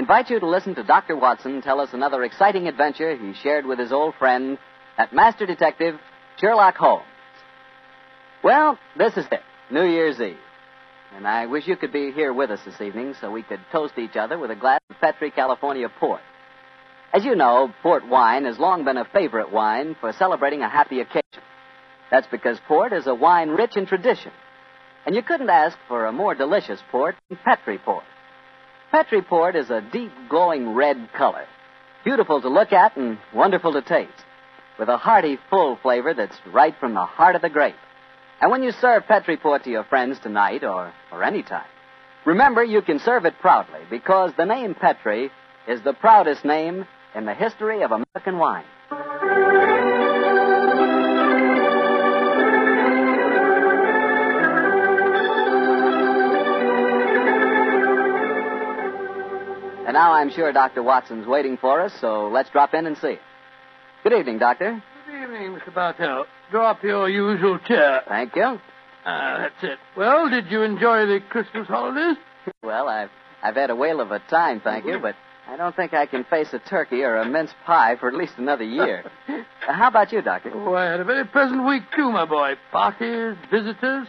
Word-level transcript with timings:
invite 0.00 0.30
you 0.30 0.40
to 0.40 0.48
listen 0.48 0.74
to 0.74 0.82
Dr. 0.82 1.14
Watson 1.14 1.60
tell 1.60 1.78
us 1.78 1.90
another 1.92 2.24
exciting 2.24 2.66
adventure 2.66 3.14
he 3.14 3.34
shared 3.42 3.66
with 3.66 3.78
his 3.78 3.92
old 3.92 4.14
friend, 4.18 4.56
that 4.96 5.12
master 5.12 5.44
detective, 5.44 5.94
Sherlock 6.38 6.74
Holmes. 6.76 7.04
Well, 8.42 8.78
this 8.96 9.14
is 9.18 9.26
it, 9.30 9.42
New 9.70 9.84
Year's 9.84 10.18
Eve. 10.18 10.38
And 11.14 11.28
I 11.28 11.44
wish 11.44 11.68
you 11.68 11.76
could 11.76 11.92
be 11.92 12.12
here 12.12 12.32
with 12.32 12.50
us 12.50 12.60
this 12.64 12.80
evening 12.80 13.14
so 13.20 13.30
we 13.30 13.42
could 13.42 13.60
toast 13.72 13.98
each 13.98 14.16
other 14.16 14.38
with 14.38 14.50
a 14.50 14.56
glass 14.56 14.80
of 14.88 14.96
Petri 15.02 15.30
California 15.30 15.88
port. 16.00 16.22
As 17.12 17.22
you 17.22 17.34
know, 17.34 17.70
port 17.82 18.08
wine 18.08 18.46
has 18.46 18.58
long 18.58 18.86
been 18.86 18.96
a 18.96 19.04
favorite 19.04 19.52
wine 19.52 19.96
for 20.00 20.14
celebrating 20.14 20.62
a 20.62 20.70
happy 20.70 21.00
occasion. 21.00 21.42
That's 22.10 22.28
because 22.28 22.58
port 22.66 22.94
is 22.94 23.06
a 23.06 23.14
wine 23.14 23.50
rich 23.50 23.76
in 23.76 23.84
tradition. 23.84 24.32
And 25.04 25.14
you 25.14 25.22
couldn't 25.22 25.50
ask 25.50 25.76
for 25.88 26.06
a 26.06 26.12
more 26.12 26.34
delicious 26.34 26.80
port 26.90 27.16
than 27.28 27.38
Petri 27.44 27.76
port. 27.76 28.04
Petri 28.90 29.22
port 29.22 29.54
is 29.54 29.70
a 29.70 29.80
deep, 29.80 30.10
glowing 30.28 30.74
red 30.74 31.12
color, 31.16 31.46
beautiful 32.02 32.40
to 32.40 32.48
look 32.48 32.72
at 32.72 32.96
and 32.96 33.18
wonderful 33.32 33.72
to 33.72 33.82
taste, 33.82 34.24
with 34.80 34.88
a 34.88 34.96
hearty, 34.96 35.38
full 35.48 35.76
flavor 35.76 36.12
that's 36.12 36.36
right 36.52 36.74
from 36.80 36.94
the 36.94 37.04
heart 37.04 37.36
of 37.36 37.42
the 37.42 37.48
grape. 37.48 37.76
And 38.40 38.50
when 38.50 38.64
you 38.64 38.72
serve 38.72 39.04
Petriport 39.04 39.62
to 39.62 39.70
your 39.70 39.84
friends 39.84 40.18
tonight 40.18 40.64
or, 40.64 40.92
or 41.12 41.22
any 41.22 41.44
time, 41.44 41.68
remember 42.24 42.64
you 42.64 42.82
can 42.82 42.98
serve 42.98 43.26
it 43.26 43.38
proudly 43.40 43.80
because 43.88 44.32
the 44.36 44.44
name 44.44 44.74
Petri 44.74 45.30
is 45.68 45.80
the 45.82 45.92
proudest 45.92 46.44
name 46.44 46.84
in 47.14 47.26
the 47.26 47.34
history 47.34 47.82
of 47.82 47.92
American 47.92 48.38
wine. 48.38 48.64
And 59.90 59.96
now 59.96 60.12
I'm 60.12 60.30
sure 60.30 60.52
Dr. 60.52 60.84
Watson's 60.84 61.26
waiting 61.26 61.56
for 61.56 61.80
us, 61.80 61.92
so 62.00 62.28
let's 62.28 62.48
drop 62.50 62.74
in 62.74 62.86
and 62.86 62.96
see. 62.98 63.16
Good 64.04 64.12
evening, 64.12 64.38
Doctor. 64.38 64.80
Good 65.04 65.20
evening, 65.24 65.58
Mr. 65.58 65.74
Bartell. 65.74 66.26
Draw 66.52 66.70
up 66.70 66.84
your 66.84 67.08
usual 67.08 67.58
chair. 67.58 68.02
Thank 68.06 68.36
you. 68.36 68.60
Ah, 69.04 69.38
that's 69.40 69.64
it. 69.64 69.80
Well, 69.96 70.30
did 70.30 70.46
you 70.46 70.62
enjoy 70.62 71.06
the 71.06 71.18
Christmas 71.28 71.66
holidays? 71.66 72.16
Well, 72.62 72.88
I've 72.88 73.10
I've 73.42 73.56
had 73.56 73.70
a 73.70 73.74
whale 73.74 74.00
of 74.00 74.12
a 74.12 74.20
time, 74.20 74.60
thank 74.60 74.86
you, 74.86 75.00
but 75.00 75.16
I 75.48 75.56
don't 75.56 75.74
think 75.74 75.92
I 75.92 76.06
can 76.06 76.22
face 76.22 76.52
a 76.52 76.60
turkey 76.60 77.02
or 77.02 77.16
a 77.16 77.28
mince 77.28 77.50
pie 77.66 77.96
for 77.96 78.06
at 78.06 78.14
least 78.14 78.34
another 78.38 78.62
year. 78.64 79.02
Uh, 79.68 79.72
How 79.74 79.88
about 79.88 80.12
you, 80.12 80.22
Doctor? 80.22 80.52
Oh, 80.54 80.74
I 80.74 80.84
had 80.84 81.00
a 81.00 81.04
very 81.04 81.24
pleasant 81.26 81.66
week, 81.66 81.82
too, 81.96 82.10
my 82.12 82.24
boy. 82.24 82.54
Parties, 82.70 83.36
visitors, 83.50 84.06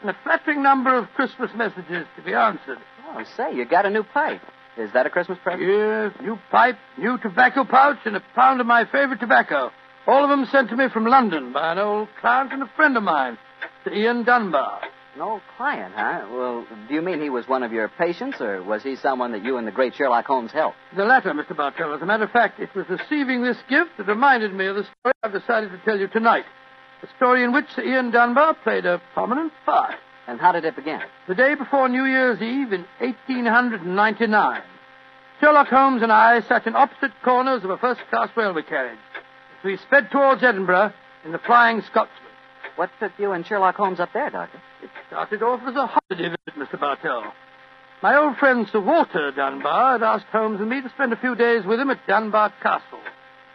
and 0.00 0.10
a 0.10 0.16
flattering 0.24 0.62
number 0.62 0.96
of 0.96 1.06
Christmas 1.14 1.50
messages 1.54 2.06
to 2.16 2.22
be 2.22 2.32
answered. 2.34 2.78
Oh, 3.10 3.22
say, 3.36 3.54
you 3.54 3.64
got 3.66 3.84
a 3.86 3.90
new 3.90 4.02
pipe. 4.02 4.40
Is 4.78 4.92
that 4.92 5.06
a 5.06 5.10
Christmas 5.10 5.38
present? 5.42 5.62
Yes, 5.62 6.12
new 6.22 6.38
pipe, 6.52 6.76
new 6.96 7.18
tobacco 7.18 7.64
pouch, 7.64 7.98
and 8.04 8.14
a 8.14 8.22
pound 8.36 8.60
of 8.60 8.66
my 8.66 8.84
favorite 8.84 9.18
tobacco. 9.18 9.70
All 10.06 10.22
of 10.22 10.30
them 10.30 10.46
sent 10.52 10.70
to 10.70 10.76
me 10.76 10.88
from 10.88 11.04
London 11.04 11.52
by 11.52 11.72
an 11.72 11.78
old 11.78 12.08
client 12.20 12.52
and 12.52 12.62
a 12.62 12.70
friend 12.76 12.96
of 12.96 13.02
mine, 13.02 13.36
Sir 13.84 13.92
Ian 13.92 14.22
Dunbar. 14.22 14.80
An 15.16 15.20
old 15.20 15.40
client, 15.56 15.94
huh? 15.96 16.26
Well, 16.30 16.64
do 16.88 16.94
you 16.94 17.02
mean 17.02 17.20
he 17.20 17.28
was 17.28 17.48
one 17.48 17.64
of 17.64 17.72
your 17.72 17.88
patients, 17.88 18.40
or 18.40 18.62
was 18.62 18.84
he 18.84 18.94
someone 18.94 19.32
that 19.32 19.44
you 19.44 19.56
and 19.56 19.66
the 19.66 19.72
great 19.72 19.96
Sherlock 19.96 20.26
Holmes 20.26 20.52
helped? 20.52 20.76
The 20.96 21.04
latter, 21.04 21.32
Mr. 21.32 21.56
Bartell. 21.56 21.92
As 21.92 22.00
a 22.00 22.06
matter 22.06 22.24
of 22.24 22.30
fact, 22.30 22.60
it 22.60 22.72
was 22.76 22.86
receiving 22.88 23.42
this 23.42 23.56
gift 23.68 23.90
that 23.98 24.06
reminded 24.06 24.54
me 24.54 24.66
of 24.66 24.76
the 24.76 24.84
story 24.84 25.14
I've 25.24 25.32
decided 25.32 25.72
to 25.72 25.78
tell 25.84 25.98
you 25.98 26.06
tonight. 26.06 26.44
A 27.02 27.06
story 27.16 27.42
in 27.42 27.52
which 27.52 27.66
Sir 27.74 27.82
Ian 27.82 28.12
Dunbar 28.12 28.54
played 28.62 28.86
a 28.86 29.02
prominent 29.12 29.52
part. 29.66 29.94
And 30.28 30.38
how 30.38 30.52
did 30.52 30.66
it 30.66 30.76
begin? 30.76 31.00
The 31.26 31.34
day 31.34 31.54
before 31.54 31.88
New 31.88 32.04
Year's 32.04 32.36
Eve 32.42 32.74
in 32.74 32.84
1899, 33.00 34.62
Sherlock 35.40 35.68
Holmes 35.68 36.02
and 36.02 36.12
I 36.12 36.42
sat 36.42 36.66
in 36.66 36.76
opposite 36.76 37.12
corners 37.24 37.64
of 37.64 37.70
a 37.70 37.78
first-class 37.78 38.28
railway 38.36 38.62
carriage. 38.62 38.98
as 39.58 39.64
We 39.64 39.78
sped 39.78 40.10
towards 40.10 40.42
Edinburgh 40.42 40.92
in 41.24 41.32
the 41.32 41.38
Flying 41.38 41.80
Scotsman. 41.80 42.28
What 42.76 42.90
took 43.00 43.12
you 43.18 43.32
and 43.32 43.46
Sherlock 43.46 43.76
Holmes 43.76 44.00
up 44.00 44.10
there, 44.12 44.28
Doctor? 44.28 44.60
It 44.82 44.90
started 45.06 45.42
off 45.42 45.62
as 45.66 45.74
a 45.74 45.86
holiday 45.86 46.28
visit, 46.28 46.58
Mr. 46.58 46.78
Bartell. 46.78 47.32
My 48.02 48.14
old 48.16 48.36
friend 48.36 48.68
Sir 48.70 48.80
Walter 48.80 49.32
Dunbar 49.32 49.92
had 49.92 50.02
asked 50.02 50.26
Holmes 50.30 50.60
and 50.60 50.68
me 50.68 50.82
to 50.82 50.90
spend 50.90 51.14
a 51.14 51.16
few 51.16 51.36
days 51.36 51.64
with 51.64 51.80
him 51.80 51.88
at 51.88 52.06
Dunbar 52.06 52.52
Castle, 52.62 53.00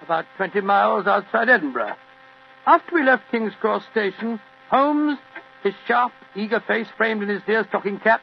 about 0.02 0.26
20 0.38 0.60
miles 0.62 1.06
outside 1.06 1.50
Edinburgh. 1.50 1.96
After 2.66 2.96
we 2.96 3.04
left 3.04 3.30
King's 3.30 3.54
Cross 3.62 3.84
Station, 3.92 4.42
Holmes, 4.70 5.20
his 5.64 5.76
sharp, 5.88 6.12
eager 6.36 6.60
face 6.62 6.88
framed 6.98 7.24
in 7.24 7.30
his 7.30 7.42
deerstalking 7.44 8.02
cap, 8.04 8.22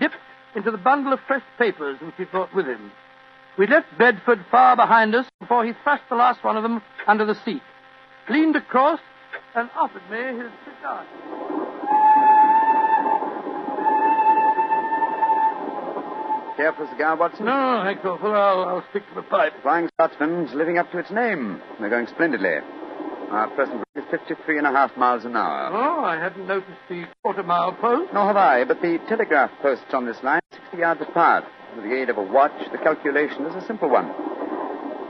dipped 0.00 0.16
into 0.54 0.70
the 0.70 0.78
bundle 0.78 1.12
of 1.12 1.20
fresh 1.26 1.42
papers 1.58 1.98
which 2.00 2.14
he 2.16 2.24
brought 2.24 2.54
with 2.54 2.66
him. 2.66 2.90
We 3.58 3.66
left 3.66 3.86
Bedford 3.98 4.44
far 4.50 4.76
behind 4.76 5.14
us 5.14 5.26
before 5.40 5.64
he 5.64 5.72
thrust 5.82 6.04
the 6.08 6.16
last 6.16 6.44
one 6.44 6.56
of 6.56 6.62
them 6.62 6.80
under 7.06 7.24
the 7.24 7.34
seat, 7.44 7.62
leaned 8.30 8.56
across, 8.56 9.00
and 9.54 9.68
offered 9.76 10.02
me 10.10 10.42
his 10.42 10.52
cigar. 10.64 11.04
Care 16.56 16.72
for 16.72 16.84
a 16.84 16.90
cigar, 16.90 17.16
Watson? 17.16 17.46
No, 17.46 17.82
thanks, 17.84 18.04
awful. 18.04 18.32
I'll, 18.32 18.64
I'll 18.64 18.84
stick 18.90 19.08
to 19.10 19.14
the 19.14 19.22
pipe. 19.22 19.52
Flying 19.62 19.88
Scotsman's 19.94 20.52
living 20.54 20.76
up 20.76 20.90
to 20.90 20.98
its 20.98 21.10
name. 21.10 21.62
They're 21.78 21.88
going 21.88 22.08
splendidly. 22.08 22.58
Our 23.30 23.48
present 23.50 23.84
rate 23.94 24.04
is 24.04 24.10
53 24.10 24.58
and 24.58 24.66
a 24.66 24.70
half 24.70 24.96
miles 24.96 25.24
an 25.24 25.36
hour. 25.36 25.70
Oh, 25.72 26.04
I 26.04 26.16
hadn't 26.16 26.46
noticed 26.46 26.80
the 26.88 27.04
quarter 27.22 27.42
mile 27.42 27.72
post. 27.74 28.12
Nor 28.14 28.26
have 28.26 28.36
I, 28.36 28.64
but 28.64 28.80
the 28.80 28.98
telegraph 29.08 29.50
posts 29.60 29.92
on 29.92 30.06
this 30.06 30.16
line 30.22 30.40
are 30.52 30.58
60 30.58 30.76
yards 30.78 31.00
apart. 31.02 31.44
With 31.76 31.84
the 31.84 31.94
aid 31.94 32.08
of 32.08 32.16
a 32.16 32.22
watch, 32.22 32.52
the 32.72 32.78
calculation 32.78 33.44
is 33.44 33.54
a 33.54 33.66
simple 33.66 33.90
one. 33.90 34.08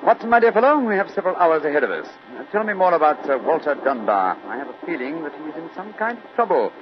Watson, 0.05 0.31
my 0.31 0.41
dear 0.41 0.53
fellow, 0.53 0.79
we 0.81 0.97
have 0.97 1.11
several 1.11 1.37
hours 1.37 1.65
ahead 1.65 1.85
of 1.85 1.91
us. 1.91 2.09
Now, 2.35 2.45
tell 2.51 2.65
me 2.65 2.73
more 2.73 2.95
about 2.95 3.25
Sir 3.25 3.39
Walter 3.39 3.77
Dunbar. 3.85 4.37
I 4.47 4.57
have 4.57 4.69
a 4.69 4.87
feeling 4.87 5.23
that 5.23 5.33
he's 5.45 5.55
in 5.55 5.71
some 5.77 5.93
kind 5.95 6.19
of 6.19 6.25
trouble, 6.35 6.73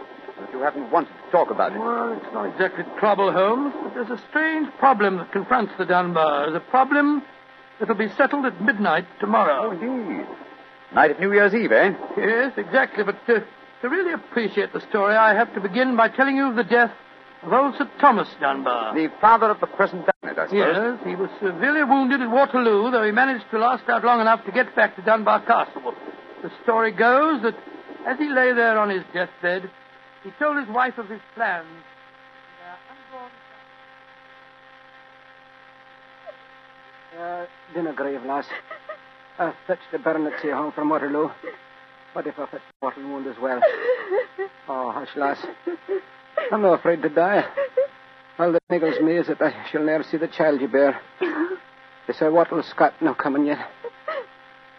that 0.40 0.52
you 0.52 0.60
haven't 0.60 0.90
wanted 0.90 1.12
to 1.12 1.30
talk 1.30 1.50
about 1.50 1.72
it. 1.72 1.78
Well, 1.78 2.12
it's 2.12 2.32
not 2.32 2.46
exactly 2.46 2.84
trouble, 2.98 3.32
Holmes, 3.32 3.74
but 3.82 3.94
there's 3.94 4.10
a 4.10 4.22
strange 4.30 4.68
problem 4.78 5.18
that 5.18 5.32
confronts 5.32 5.72
the 5.76 5.84
Dunbars. 5.84 6.56
A 6.56 6.60
problem 6.60 7.22
that'll 7.78 7.94
be 7.94 8.08
settled 8.16 8.46
at 8.46 8.60
midnight 8.62 9.06
tomorrow. 9.20 9.68
Oh, 9.68 9.70
indeed. 9.72 10.26
Night 10.94 11.10
of 11.10 11.20
New 11.20 11.32
Year's 11.32 11.54
Eve, 11.54 11.72
eh? 11.72 11.92
Yes, 12.16 12.52
exactly. 12.56 13.04
But 13.04 13.16
uh, 13.28 13.40
to 13.82 13.88
really 13.88 14.12
appreciate 14.12 14.72
the 14.72 14.80
story, 14.88 15.14
I 15.16 15.34
have 15.34 15.52
to 15.54 15.60
begin 15.60 15.96
by 15.96 16.08
telling 16.08 16.36
you 16.36 16.48
of 16.48 16.56
the 16.56 16.64
death 16.64 16.92
of 17.42 17.52
old 17.52 17.74
Sir 17.76 17.90
Thomas 18.00 18.28
Dunbar. 18.40 18.94
The 18.94 19.10
father 19.20 19.50
of 19.50 19.60
the 19.60 19.66
present 19.66 20.06
baronet, 20.06 20.38
I 20.38 20.46
suppose. 20.46 20.98
Yes, 21.02 21.06
he 21.06 21.14
was 21.16 21.30
severely 21.40 21.84
wounded 21.84 22.20
at 22.20 22.30
Waterloo, 22.30 22.90
though 22.90 23.04
he 23.04 23.12
managed 23.12 23.44
to 23.50 23.58
last 23.58 23.88
out 23.88 24.04
long 24.04 24.20
enough 24.20 24.44
to 24.46 24.52
get 24.52 24.74
back 24.74 24.96
to 24.96 25.02
Dunbar 25.02 25.44
Castle. 25.44 25.94
The 26.42 26.50
story 26.62 26.92
goes 26.92 27.42
that 27.42 27.54
as 28.06 28.18
he 28.18 28.28
lay 28.28 28.52
there 28.52 28.78
on 28.78 28.88
his 28.88 29.02
deathbed, 29.12 29.70
he 30.22 30.30
told 30.38 30.56
his 30.56 30.68
wife 30.74 30.98
of 30.98 31.08
his 31.08 31.20
plans. 31.34 31.66
Uh, 37.18 37.46
dinner 37.74 37.92
grave, 37.92 38.22
lass. 38.26 38.46
I 39.38 39.52
fetched 39.66 39.82
the 39.92 39.98
baronetcy 39.98 40.52
home 40.52 40.72
from 40.72 40.88
Waterloo. 40.88 41.28
What 42.14 42.26
if 42.26 42.38
I 42.38 42.46
fetch 42.46 42.62
the 42.62 42.74
mortal 42.82 43.02
wound 43.04 43.26
as 43.26 43.36
well? 43.40 43.60
Oh, 44.68 44.90
hush, 44.90 45.08
lass. 45.14 45.38
I'm 46.50 46.60
not 46.60 46.80
afraid 46.80 47.00
to 47.02 47.08
die. 47.08 47.44
All 48.36 48.50
that 48.50 48.62
niggles 48.68 49.00
me 49.00 49.16
is 49.16 49.28
that 49.28 49.40
I 49.40 49.54
shall 49.70 49.84
never 49.84 50.02
see 50.02 50.16
the 50.16 50.26
child 50.26 50.60
you 50.60 50.66
bear. 50.66 51.00
The 51.20 52.14
Sir 52.14 52.32
Walter 52.32 52.62
Scott 52.68 52.94
no 53.00 53.14
coming 53.14 53.46
yet. 53.46 53.58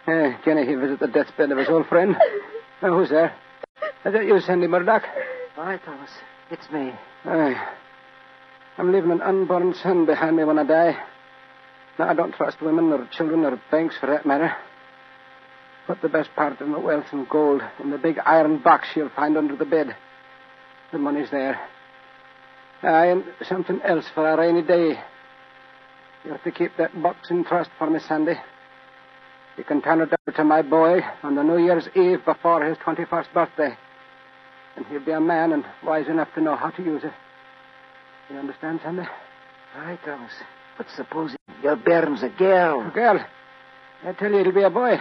Eh, 0.08 0.34
Jenny, 0.44 0.66
he 0.66 0.76
visit 0.76 1.00
the 1.00 1.08
deathbed 1.08 1.52
of 1.52 1.58
his 1.58 1.70
old 1.70 1.88
friend. 1.88 2.18
Now, 2.82 2.98
who's 2.98 3.10
there? 3.10 3.34
Is 4.06 4.14
that 4.14 4.26
you, 4.26 4.40
Sandy 4.42 4.68
Murdoch? 4.68 5.04
Aye, 5.58 5.80
Thomas. 5.86 6.12
It's 6.52 6.70
me. 6.70 6.92
Aye. 7.24 7.68
I'm 8.78 8.92
leaving 8.92 9.12
an 9.12 9.22
unborn 9.22 9.74
son 9.74 10.06
behind 10.06 10.36
me 10.36 10.44
when 10.44 10.60
I 10.60 10.64
die. 10.66 10.98
Now, 11.98 12.10
I 12.10 12.14
don't 12.14 12.34
trust 12.34 12.62
women 12.62 12.92
or 12.94 13.08
children 13.12 13.44
or 13.44 13.60
banks 13.72 13.96
for 14.00 14.08
that 14.08 14.26
matter. 14.26 14.56
Put 15.88 16.02
the 16.02 16.10
best 16.10 16.30
part 16.36 16.60
of 16.60 16.68
my 16.68 16.78
wealth 16.78 17.08
and 17.12 17.28
gold 17.28 17.62
in 17.82 17.90
the 17.90 17.98
big 17.98 18.20
iron 18.26 18.60
box 18.60 18.90
you'll 18.96 19.10
find 19.10 19.38
under 19.38 19.56
the 19.56 19.66
bed. 19.66 19.96
The 20.92 21.00
money's 21.00 21.32
there. 21.32 21.60
Aye, 22.84 23.08
and 23.08 23.24
something 23.44 23.82
else 23.84 24.06
for 24.14 24.30
a 24.30 24.38
rainy 24.38 24.62
day. 24.62 25.00
You 26.24 26.32
have 26.32 26.44
to 26.44 26.52
keep 26.52 26.78
that 26.78 27.02
box 27.02 27.32
in 27.32 27.46
trust 27.46 27.70
for 27.78 27.90
me, 27.90 28.00
Sandy. 28.08 28.34
You 29.58 29.64
can 29.64 29.82
turn 29.82 30.02
it 30.02 30.10
over 30.10 30.38
to 30.38 30.44
my 30.44 30.62
boy 30.62 31.00
on 31.24 31.36
the 31.36 31.44
New 31.44 31.58
Year's 31.58 31.88
Eve 31.96 32.24
before 32.26 32.64
his 32.64 32.78
21st 32.78 33.34
birthday. 33.34 33.76
And 34.76 34.86
he'll 34.86 35.04
be 35.04 35.12
a 35.12 35.22
man 35.22 35.54
and 35.54 35.66
wise 35.84 36.08
enough 36.08 36.28
to 36.36 36.42
know 36.42 36.56
how 36.56 36.70
to 36.70 36.84
use 36.84 37.04
it. 37.04 37.14
You 38.30 38.38
understand, 38.38 38.82
Sandy? 38.84 39.08
Aye, 39.76 39.98
Thomas. 40.06 40.34
But 40.78 40.88
suppose 40.96 41.36
your 41.64 41.76
bairn's 41.76 42.24
a 42.24 42.30
girl. 42.30 42.88
A 42.88 42.92
girl. 42.92 43.20
I 44.06 44.14
tell 44.14 44.32
you, 44.32 44.40
it'll 44.40 44.54
be 44.54 44.62
a 44.64 44.70
boy. 44.70 44.96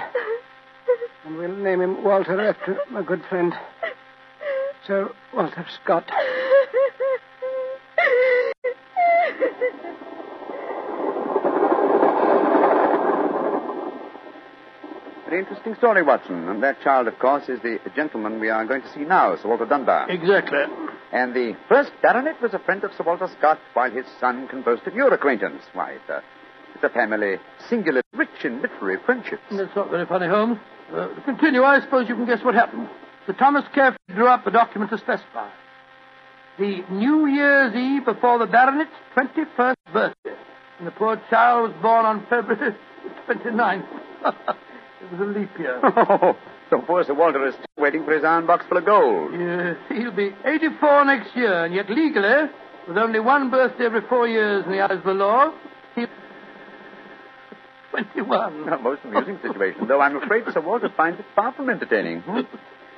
And 1.24 1.36
we'll 1.36 1.54
name 1.54 1.80
him 1.80 2.02
Walter 2.02 2.40
after 2.40 2.78
my 2.90 3.02
good 3.02 3.22
friend, 3.28 3.52
Sir 4.86 5.10
Walter 5.34 5.66
Scott. 5.82 6.10
Very 15.28 15.40
interesting 15.40 15.74
story, 15.74 16.02
Watson. 16.02 16.48
And 16.48 16.62
that 16.62 16.80
child, 16.82 17.08
of 17.08 17.18
course, 17.18 17.48
is 17.48 17.60
the 17.60 17.78
gentleman 17.96 18.38
we 18.38 18.48
are 18.48 18.64
going 18.64 18.82
to 18.82 18.92
see 18.92 19.00
now, 19.00 19.36
Sir 19.36 19.48
Walter 19.48 19.66
Dunbar. 19.66 20.08
Exactly. 20.08 20.60
And 21.12 21.34
the 21.34 21.56
first 21.68 21.92
baronet 22.02 22.40
was 22.42 22.52
a 22.54 22.58
friend 22.58 22.82
of 22.84 22.90
Sir 22.96 23.04
Walter 23.04 23.28
Scott, 23.38 23.58
while 23.74 23.90
his 23.90 24.06
son 24.20 24.48
conversed 24.48 24.86
of 24.86 24.94
your 24.94 25.12
acquaintance. 25.14 25.62
Why, 25.72 25.92
it's 25.92 26.08
a, 26.08 26.22
it's 26.74 26.84
a 26.84 26.88
family 26.88 27.36
singularly 27.68 28.02
rich 28.14 28.44
in 28.44 28.60
literary 28.60 28.98
friendships. 29.04 29.42
That's 29.50 29.74
not 29.76 29.90
very 29.90 30.06
funny, 30.06 30.26
Holmes. 30.26 30.58
Uh, 30.92 31.08
continue, 31.24 31.62
I 31.62 31.80
suppose 31.80 32.08
you 32.08 32.14
can 32.14 32.26
guess 32.26 32.44
what 32.44 32.54
happened. 32.54 32.88
Sir 33.26 33.34
Thomas 33.34 33.64
carefully 33.74 34.14
drew 34.14 34.26
up 34.26 34.46
a 34.46 34.50
document 34.50 34.90
to 34.90 34.98
specify. 34.98 35.50
The 36.58 36.82
New 36.90 37.26
Year's 37.26 37.74
Eve 37.74 38.04
before 38.04 38.38
the 38.38 38.46
baronet's 38.46 38.90
21st 39.16 39.74
birthday. 39.92 40.36
And 40.78 40.86
the 40.86 40.92
poor 40.92 41.20
child 41.30 41.70
was 41.70 41.82
born 41.82 42.06
on 42.06 42.26
February 42.28 42.74
29th. 43.28 43.86
it 45.12 45.18
was 45.18 45.20
a 45.28 45.38
leap 45.38 45.50
year. 45.58 45.80
Oh, 46.68 46.78
so 46.80 46.80
poor 46.86 47.04
Sir 47.04 47.14
Walter 47.14 47.46
is 47.46 47.54
still 47.54 47.66
waiting 47.78 48.04
for 48.04 48.12
his 48.12 48.24
iron 48.24 48.44
box 48.46 48.64
full 48.68 48.78
of 48.78 48.84
gold. 48.84 49.30
Yes, 49.38 49.76
he'll 49.88 50.10
be 50.10 50.30
84 50.44 51.04
next 51.04 51.36
year, 51.36 51.64
and 51.64 51.72
yet 51.74 51.88
legally, 51.88 52.50
with 52.88 52.98
only 52.98 53.20
one 53.20 53.50
birthday 53.50 53.84
every 53.86 54.00
four 54.08 54.26
years 54.26 54.64
in 54.66 54.72
the 54.72 54.80
eyes 54.80 54.98
of 54.98 55.04
the 55.04 55.12
law, 55.14 55.52
he'll 55.94 56.06
21. 57.92 58.68
A 58.68 58.78
most 58.78 59.00
amusing 59.04 59.38
situation, 59.42 59.86
though 59.86 60.00
I'm 60.00 60.16
afraid 60.16 60.44
Sir 60.52 60.60
Walter 60.60 60.90
finds 60.96 61.20
it 61.20 61.26
far 61.36 61.52
from 61.52 61.70
entertaining. 61.70 62.20
Hmm? 62.22 62.40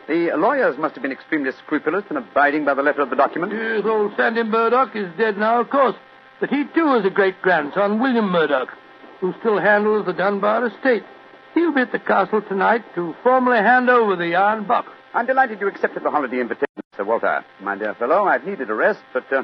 The 0.08 0.30
lawyers 0.36 0.78
must 0.78 0.94
have 0.94 1.02
been 1.02 1.12
extremely 1.12 1.50
scrupulous 1.64 2.04
in 2.10 2.16
abiding 2.16 2.64
by 2.64 2.72
the 2.72 2.82
letter 2.82 3.02
of 3.02 3.10
the 3.10 3.16
document. 3.16 3.52
Yes, 3.52 3.82
old 3.84 4.12
Sandy 4.16 4.42
Murdoch 4.44 4.96
is 4.96 5.08
dead 5.18 5.36
now, 5.36 5.60
of 5.60 5.68
course. 5.68 5.94
But 6.40 6.48
he, 6.48 6.64
too, 6.74 6.94
is 6.94 7.04
a 7.04 7.10
great-grandson, 7.10 8.00
William 8.00 8.30
Murdoch, 8.30 8.68
who 9.20 9.34
still 9.40 9.58
handles 9.58 10.06
the 10.06 10.14
Dunbar 10.14 10.66
estate. 10.68 11.02
He'll 11.58 11.72
be 11.72 11.80
at 11.80 11.90
the 11.90 11.98
castle 11.98 12.40
tonight 12.40 12.84
to 12.94 13.16
formally 13.24 13.58
hand 13.58 13.90
over 13.90 14.14
the 14.14 14.36
iron 14.36 14.64
box. 14.64 14.90
I'm 15.12 15.26
delighted 15.26 15.60
you 15.60 15.66
accepted 15.66 16.04
the 16.04 16.10
holiday 16.10 16.40
invitation, 16.40 16.68
Sir 16.96 17.02
Walter. 17.02 17.44
My 17.60 17.76
dear 17.76 17.94
fellow, 17.94 18.26
I've 18.26 18.46
needed 18.46 18.70
a 18.70 18.74
rest, 18.74 19.00
but 19.12 19.24
uh, 19.32 19.42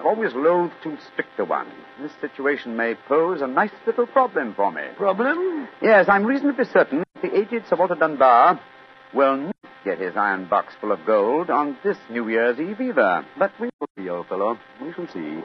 I've 0.00 0.06
always 0.06 0.34
loathed 0.34 0.72
too 0.82 0.98
strict 1.12 1.38
a 1.38 1.44
one. 1.44 1.68
This 2.00 2.10
situation 2.20 2.76
may 2.76 2.96
pose 3.06 3.42
a 3.42 3.46
nice 3.46 3.70
little 3.86 4.08
problem 4.08 4.54
for 4.54 4.72
me. 4.72 4.82
Problem? 4.96 5.68
Yes, 5.80 6.08
I'm 6.08 6.24
reasonably 6.24 6.64
certain 6.64 7.04
that 7.14 7.22
the 7.22 7.38
aged 7.38 7.68
Sir 7.68 7.76
Walter 7.76 7.94
Dunbar 7.94 8.60
will 9.14 9.36
not 9.36 9.54
get 9.84 10.00
his 10.00 10.16
iron 10.16 10.48
box 10.48 10.74
full 10.80 10.90
of 10.90 11.06
gold 11.06 11.48
on 11.48 11.76
this 11.84 11.96
New 12.10 12.28
Year's 12.28 12.58
Eve 12.58 12.80
either. 12.80 13.24
But 13.38 13.52
we 13.60 13.70
will 13.78 13.88
see, 13.96 14.08
old 14.08 14.26
fellow. 14.26 14.58
We 14.80 14.92
shall 14.94 15.06
see. 15.06 15.42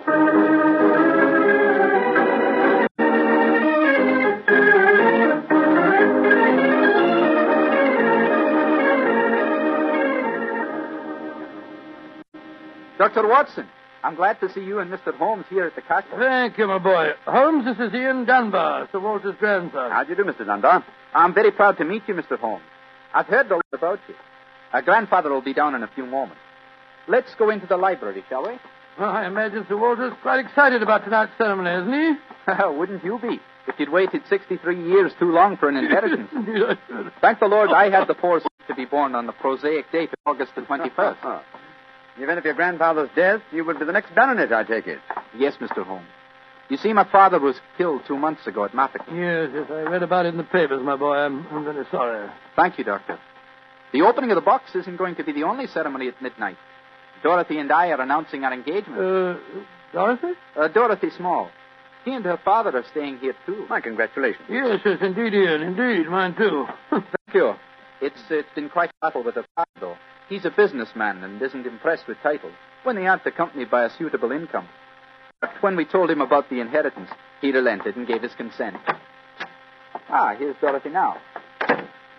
Dr. 12.98 13.28
Watson, 13.28 13.68
I'm 14.04 14.16
glad 14.16 14.40
to 14.40 14.52
see 14.54 14.62
you 14.62 14.80
and 14.80 14.92
Mr. 14.92 15.14
Holmes 15.16 15.46
here 15.50 15.66
at 15.66 15.76
the 15.76 15.82
castle. 15.82 16.18
Thank 16.18 16.58
you, 16.58 16.68
my 16.68 16.78
boy. 16.80 17.10
Holmes, 17.26 17.66
this 17.66 17.78
is 17.88 17.94
Ian 17.94 18.26
Dunbar, 18.26 18.88
Sir 18.92 19.00
Walter's 19.00 19.36
grandson. 19.40 19.92
How 19.92 20.04
do 20.04 20.10
you 20.10 20.16
do, 20.16 20.24
Mr. 20.24 20.46
Dunbar? 20.46 20.84
I'm 21.14 21.34
very 21.34 21.52
proud 21.52 21.78
to 21.78 21.86
meet 21.86 22.04
you, 22.08 22.14
Mr. 22.14 22.38
Holmes. 22.40 22.64
I've 23.14 23.28
heard 23.28 23.50
a 23.52 23.56
lot 23.56 23.66
about 23.74 24.00
you. 24.08 24.16
Our 24.74 24.82
grandfather 24.82 25.32
will 25.32 25.42
be 25.42 25.54
down 25.54 25.76
in 25.76 25.84
a 25.84 25.88
few 25.96 26.06
moments. 26.06 26.40
Let's 27.08 27.34
go 27.36 27.50
into 27.50 27.68
the 27.68 27.78
library, 27.78 28.24
shall 28.30 28.44
we? 28.44 28.60
Well, 29.00 29.10
I 29.10 29.26
imagine 29.28 29.66
Sir 29.70 29.78
Walter's 29.78 30.14
quite 30.22 30.44
excited 30.46 30.82
about 30.82 31.04
tonight's 31.04 31.32
ceremony, 31.38 31.70
isn't 31.82 32.18
he? 32.48 32.64
Wouldn't 32.78 33.04
you 33.04 33.20
be? 33.22 33.40
If 33.68 33.76
you'd 33.80 33.90
waited 33.90 34.22
63 34.30 34.90
years 34.90 35.12
too 35.20 35.32
long 35.32 35.58
for 35.58 35.70
an 35.70 35.76
inheritance. 35.78 36.30
Thank 37.22 37.40
the 37.40 37.48
Lord 37.48 37.70
I 37.70 37.90
had 37.90 38.08
the 38.08 38.16
foresight 38.16 38.52
to 38.68 38.76
be 38.76 38.86
born 38.86 39.14
on 39.16 39.26
the 39.28 39.34
prosaic 39.34 39.92
date 39.92 40.10
of 40.10 40.20
August 40.26 40.54
the 40.56 40.62
21st. 40.62 41.42
In 42.18 42.22
the 42.22 42.24
event 42.24 42.40
of 42.40 42.46
your 42.46 42.56
grandfather's 42.56 43.10
death, 43.16 43.42
you 43.52 43.64
would 43.64 43.78
be 43.78 43.86
the 43.86 43.92
next 43.92 44.14
baronet, 44.16 44.52
I 44.52 44.64
take 44.64 44.88
it. 44.88 44.98
yes, 45.38 45.54
Mr. 45.62 45.86
Holmes. 45.86 46.08
You 46.70 46.78
see, 46.78 46.92
my 46.92 47.06
father 47.10 47.40
was 47.40 47.56
killed 47.78 48.02
two 48.08 48.18
months 48.18 48.46
ago 48.48 48.66
at 48.66 48.72
Mafeking. 48.74 49.16
Yes, 49.16 49.52
yes, 49.54 49.68
I 49.70 49.84
read 49.90 50.02
about 50.04 50.26
it 50.26 50.30
in 50.30 50.38
the 50.38 50.44
papers, 50.44 50.82
my 50.84 50.96
boy. 50.98 51.14
I'm, 51.16 51.46
I'm 51.52 51.64
very 51.64 51.86
sorry. 51.92 52.28
Thank 52.56 52.78
you, 52.80 52.84
Doctor. 52.84 53.20
The 53.94 54.02
opening 54.02 54.32
of 54.32 54.36
the 54.36 54.42
box 54.42 54.76
isn't 54.76 54.98
going 54.98 55.16
to 55.16 55.24
be 55.24 55.32
the 55.32 55.44
only 55.44 55.68
ceremony 55.68 56.08
at 56.10 56.22
midnight. 56.22 56.58
Dorothy 57.24 57.60
and 57.60 57.72
I 57.72 57.90
are 57.90 58.02
announcing 58.02 58.44
our 58.44 58.54
engagement. 58.54 59.00
Uh, 59.00 59.36
Dorothy? 59.94 60.34
Uh, 60.60 60.68
Dorothy 60.70 61.10
Small. 61.16 61.50
She 62.04 62.12
and 62.12 62.26
her 62.26 62.40
father 62.44 62.76
are 62.76 62.84
staying 62.92 63.20
here, 63.20 63.36
too. 63.46 63.66
My 63.70 63.80
congratulations. 63.80 64.44
Yes, 64.50 64.80
yes, 64.84 64.98
indeed, 65.02 65.34
Ian. 65.36 65.62
Indeed, 65.62 66.10
mine 66.10 66.36
too. 66.36 66.66
Thank 66.90 67.06
you. 67.34 67.54
It's, 68.02 68.20
it's 68.30 68.50
been 68.56 68.70
quite 68.70 68.90
a 68.90 69.06
battle 69.06 69.24
with 69.24 69.36
her 69.36 69.46
father, 69.56 69.70
though. 69.80 69.96
He's 70.30 70.46
a 70.46 70.52
businessman 70.52 71.24
and 71.24 71.42
isn't 71.42 71.66
impressed 71.66 72.08
with 72.08 72.18
titles 72.22 72.54
when 72.84 72.96
they 72.96 73.08
aren't 73.08 73.26
accompanied 73.26 73.72
by 73.72 73.86
a 73.86 73.90
suitable 73.98 74.32
income. 74.32 74.68
But 75.42 75.52
when 75.62 75.76
we 75.76 75.86
told 75.86 76.10
him 76.10 76.22
about 76.22 76.50
the 76.50 76.60
inheritance, 76.60 77.10
he 77.42 77.52
relented 77.52 77.96
and 77.96 78.08
gave 78.08 78.22
his 78.24 78.34
consent. 78.36 78.78
Ah, 80.10 80.36
here's 80.38 80.56
Dorothy 80.60 80.90
now. 80.90 81.18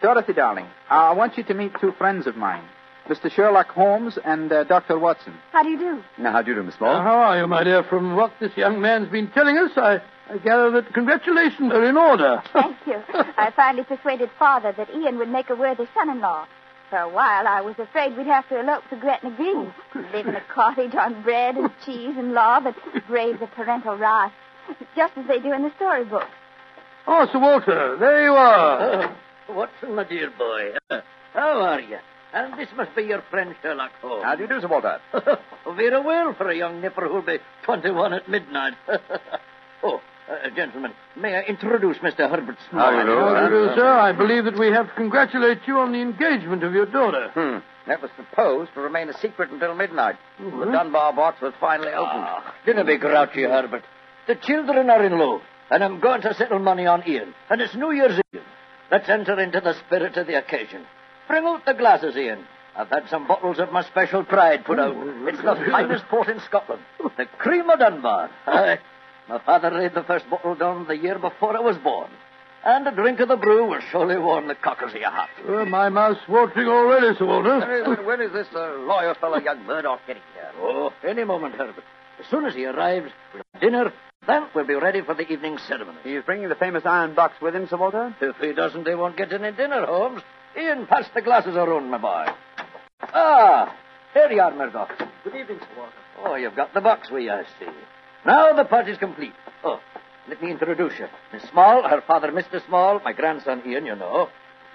Dorothy, 0.01 0.33
darling, 0.33 0.67
I 0.89 1.13
want 1.13 1.37
you 1.37 1.45
to 1.45 1.55
meet 1.55 1.73
two 1.81 1.91
friends 1.93 2.29
of 2.29 2.37
mine, 2.37 2.63
Mr. 3.09 3.31
Sherlock 3.33 3.69
Holmes 3.71 4.17
and 4.25 4.53
uh, 4.53 4.63
Dr. 4.65 4.97
Watson. 4.99 5.35
How 5.51 5.65
do 5.65 5.71
you 5.71 5.79
do? 5.79 6.03
Now, 6.23 6.31
how 6.33 6.43
do 6.43 6.51
you 6.53 6.55
do, 6.57 6.63
Miss 6.63 6.77
Uh, 6.81 7.03
how 7.03 7.17
are 7.17 7.41
you, 7.41 7.47
my 7.49 7.65
dear? 7.65 7.83
From 7.83 8.15
what 8.15 8.33
this 8.41 8.53
young 8.57 8.81
man's 8.81 9.09
been 9.11 9.29
telling 9.33 9.59
us, 9.59 9.73
I, 9.77 10.01
I 10.31 10.39
gather 10.39 10.71
that 10.71 10.95
congratulations 10.95 11.73
are 11.73 11.85
in 11.85 11.97
order. 11.97 12.41
Thank 12.53 12.77
you. 12.87 13.03
I 13.37 13.51
finally 13.57 13.83
persuaded 13.85 14.31
Father 14.39 14.73
that 14.77 14.91
Ian 14.95 15.19
would 15.19 15.31
make 15.31 15.51
a 15.51 15.57
worthy 15.57 15.87
son-in-law. 15.95 16.47
For 16.91 16.99
a 16.99 17.09
while, 17.09 17.47
I 17.47 17.61
was 17.61 17.75
afraid 17.79 18.17
we'd 18.17 18.27
have 18.27 18.49
to 18.49 18.61
elope 18.61 18.83
to 18.89 18.97
Gretna 18.97 19.31
Green, 19.37 19.75
live 19.95 20.27
oh, 20.27 20.29
in 20.29 20.35
a 20.37 20.43
cottage 20.55 20.95
on 20.95 21.23
bread 21.23 21.57
and 21.57 21.71
cheese 21.85 22.15
and 22.17 22.33
law, 22.33 22.61
but 22.61 22.75
brave 23.07 23.41
the 23.41 23.47
parental 23.47 23.97
wrath, 23.97 24.33
just 24.97 25.13
as 25.19 25.27
they 25.29 25.39
do 25.39 25.53
in 25.53 25.63
the 25.63 25.73
storybook. 25.77 26.29
Oh, 27.07 27.27
Sir 27.31 27.41
Walter, 27.41 27.97
there 28.01 28.25
you 28.25 28.33
are. 28.33 29.17
Oh, 29.49 29.55
Watson, 29.55 29.95
my 29.97 30.05
dear 30.05 30.31
boy. 30.31 30.73
How 31.35 31.61
are 31.61 31.81
you? 31.81 31.99
And 32.33 32.59
this 32.59 32.69
must 32.77 32.95
be 32.97 33.03
your 33.03 33.23
friend 33.31 33.55
Sherlock 33.63 33.93
Holmes. 34.01 34.25
How 34.25 34.35
do 34.35 34.43
you 34.43 34.49
do, 34.49 34.61
Sir 34.61 34.69
Walter? 34.69 34.99
Very 35.77 36.03
well 36.03 36.35
for 36.37 36.51
a 36.51 36.57
young 36.57 36.81
nipper 36.81 37.07
who'll 37.07 37.23
be 37.23 37.39
21 37.65 38.15
at 38.15 38.29
midnight. 38.29 38.75
oh, 39.83 40.01
uh, 40.29 40.51
gentlemen, 40.55 40.93
may 41.17 41.37
I 41.37 41.43
introduce 41.43 41.99
Mr. 41.99 42.29
Herbert 42.31 42.57
Small? 42.71 42.83
How 42.83 42.91
do 42.91 42.97
you 42.99 43.05
do? 43.05 43.19
How 43.19 43.49
do 43.49 43.55
you 43.55 43.69
do, 43.69 43.75
sir? 43.75 43.89
I 43.89 44.13
believe 44.13 44.45
that 44.45 44.59
we 44.59 44.69
have 44.69 44.89
to 44.89 44.95
congratulate 44.95 45.61
you 45.67 45.79
on 45.79 45.93
the 45.93 46.01
engagement 46.01 46.63
of 46.63 46.73
your 46.73 46.87
daughter. 46.87 47.31
Hmm. 47.35 47.59
That 47.89 48.03
was 48.03 48.11
supposed 48.17 48.75
to 48.75 48.81
remain 48.81 49.09
a 49.09 49.19
secret 49.19 49.51
until 49.51 49.75
midnight. 49.75 50.17
The 50.39 50.67
Dunbar 50.71 51.15
box 51.15 51.41
was 51.41 51.55
finally 51.59 51.93
opened. 51.93 52.27
Dinna 52.67 52.85
be 52.85 52.99
grouchy, 52.99 53.45
Herbert. 53.45 53.83
The 54.27 54.35
children 54.35 54.91
are 54.91 55.03
in 55.03 55.19
love, 55.19 55.41
and 55.71 55.83
I'm 55.83 55.99
going 55.99 56.21
to 56.23 56.35
settle 56.35 56.59
money 56.59 56.85
on 56.85 57.09
Ian. 57.09 57.35
And 57.49 57.63
it's 57.63 57.75
New 57.75 57.93
Year's 57.93 58.21
Eve. 58.35 58.43
Let's 58.91 59.09
enter 59.09 59.41
into 59.41 59.61
the 59.61 59.73
spirit 59.87 60.17
of 60.19 60.27
the 60.27 60.37
occasion. 60.37 60.85
Bring 61.29 61.45
out 61.45 61.65
the 61.65 61.73
glasses, 61.75 62.15
Ian. 62.17 62.45
I've 62.77 62.89
had 62.89 63.09
some 63.09 63.27
bottles 63.27 63.59
of 63.59 63.73
my 63.73 63.83
special 63.85 64.23
pride 64.25 64.65
put 64.65 64.79
out. 64.79 64.95
It's 65.27 65.39
the 65.39 65.67
finest 65.71 66.05
port 66.09 66.29
in 66.29 66.41
Scotland. 66.41 66.83
The 67.17 67.27
cream 67.39 67.69
of 67.71 67.79
Dunbar. 67.79 68.31
My 69.29 69.39
father 69.45 69.71
laid 69.71 69.95
the 69.95 70.05
first 70.05 70.29
bottle 70.31 70.55
down 70.55 70.87
the 70.87 70.97
year 70.97 71.19
before 71.19 71.57
I 71.57 71.61
was 71.61 71.77
born. 71.79 72.11
And 72.65 72.87
a 72.87 72.91
drink 72.91 73.21
of 73.21 73.29
the 73.29 73.37
brew 73.37 73.69
will 73.69 73.81
surely 73.93 74.19
warm 74.19 74.49
the 74.49 74.55
cockles 74.55 74.93
of 74.93 75.01
your 75.01 75.11
heart. 75.11 75.31
Uh, 75.47 75.65
my 75.67 75.89
mouth's 75.89 76.21
watering 76.29 76.69
already, 76.69 77.17
Sir 77.17 77.27
Walter. 77.27 77.85
when, 77.87 78.05
when 78.05 78.21
is 78.21 78.33
this 78.33 78.49
uh, 78.55 78.75
lawyer 78.81 79.15
fellow, 79.15 79.39
young 79.39 79.65
Murdoch, 79.65 80.01
getting 80.07 80.23
here? 80.35 80.51
Oh, 80.59 80.93
any 81.07 81.25
moment, 81.25 81.55
Herbert. 81.55 81.85
As 82.19 82.27
soon 82.31 82.47
as 82.47 82.55
he 82.55 82.65
arrives, 82.65 83.13
we'll 83.33 83.43
have 83.53 83.63
dinner, 83.63 83.93
then 84.27 84.47
we'll 84.55 84.67
be 84.67 84.75
ready 84.75 85.03
for 85.03 85.15
the 85.15 85.31
evening 85.31 85.59
ceremony. 85.69 85.99
He's 86.03 86.23
bringing 86.25 86.49
the 86.49 86.57
famous 86.57 86.85
iron 86.85 87.15
box 87.15 87.35
with 87.41 87.55
him, 87.55 87.69
Sir 87.69 87.77
Walter? 87.77 88.15
If 88.21 88.37
he 88.37 88.53
doesn't, 88.53 88.85
they 88.85 88.97
won't 88.97 89.17
get 89.17 89.33
any 89.33 89.53
dinner, 89.53 89.87
Holmes. 89.87 90.23
Ian, 90.59 90.87
pass 90.87 91.05
the 91.15 91.23
glasses 91.23 91.55
around, 91.55 91.91
my 91.91 91.99
boy. 91.99 92.27
Ah, 93.15 93.77
here 94.15 94.33
you 94.33 94.41
are, 94.41 94.55
Murdoch. 94.55 94.93
Good 95.23 95.37
evening, 95.37 95.61
Sir 95.61 95.69
Walter. 95.77 95.93
Oh, 96.25 96.35
you've 96.35 96.57
got 96.57 96.75
the 96.75 96.81
box 96.81 97.11
with 97.11 97.23
you, 97.23 97.31
I 97.31 97.45
see. 97.61 97.67
Now 98.27 98.53
the 98.53 98.65
party's 98.65 98.99
complete. 98.99 99.33
Oh, 99.65 99.81
let 100.29 100.43
me 100.43 100.51
introduce 100.51 100.99
you. 100.99 101.07
Miss 101.33 101.43
Small, 101.51 101.89
her 101.89 102.03
father, 102.07 102.31
Mr. 102.31 102.65
Small, 102.67 103.01
my 103.01 103.13
grandson 103.13 103.63
Ian, 103.67 103.87
you 103.87 103.97
know. 103.97 104.29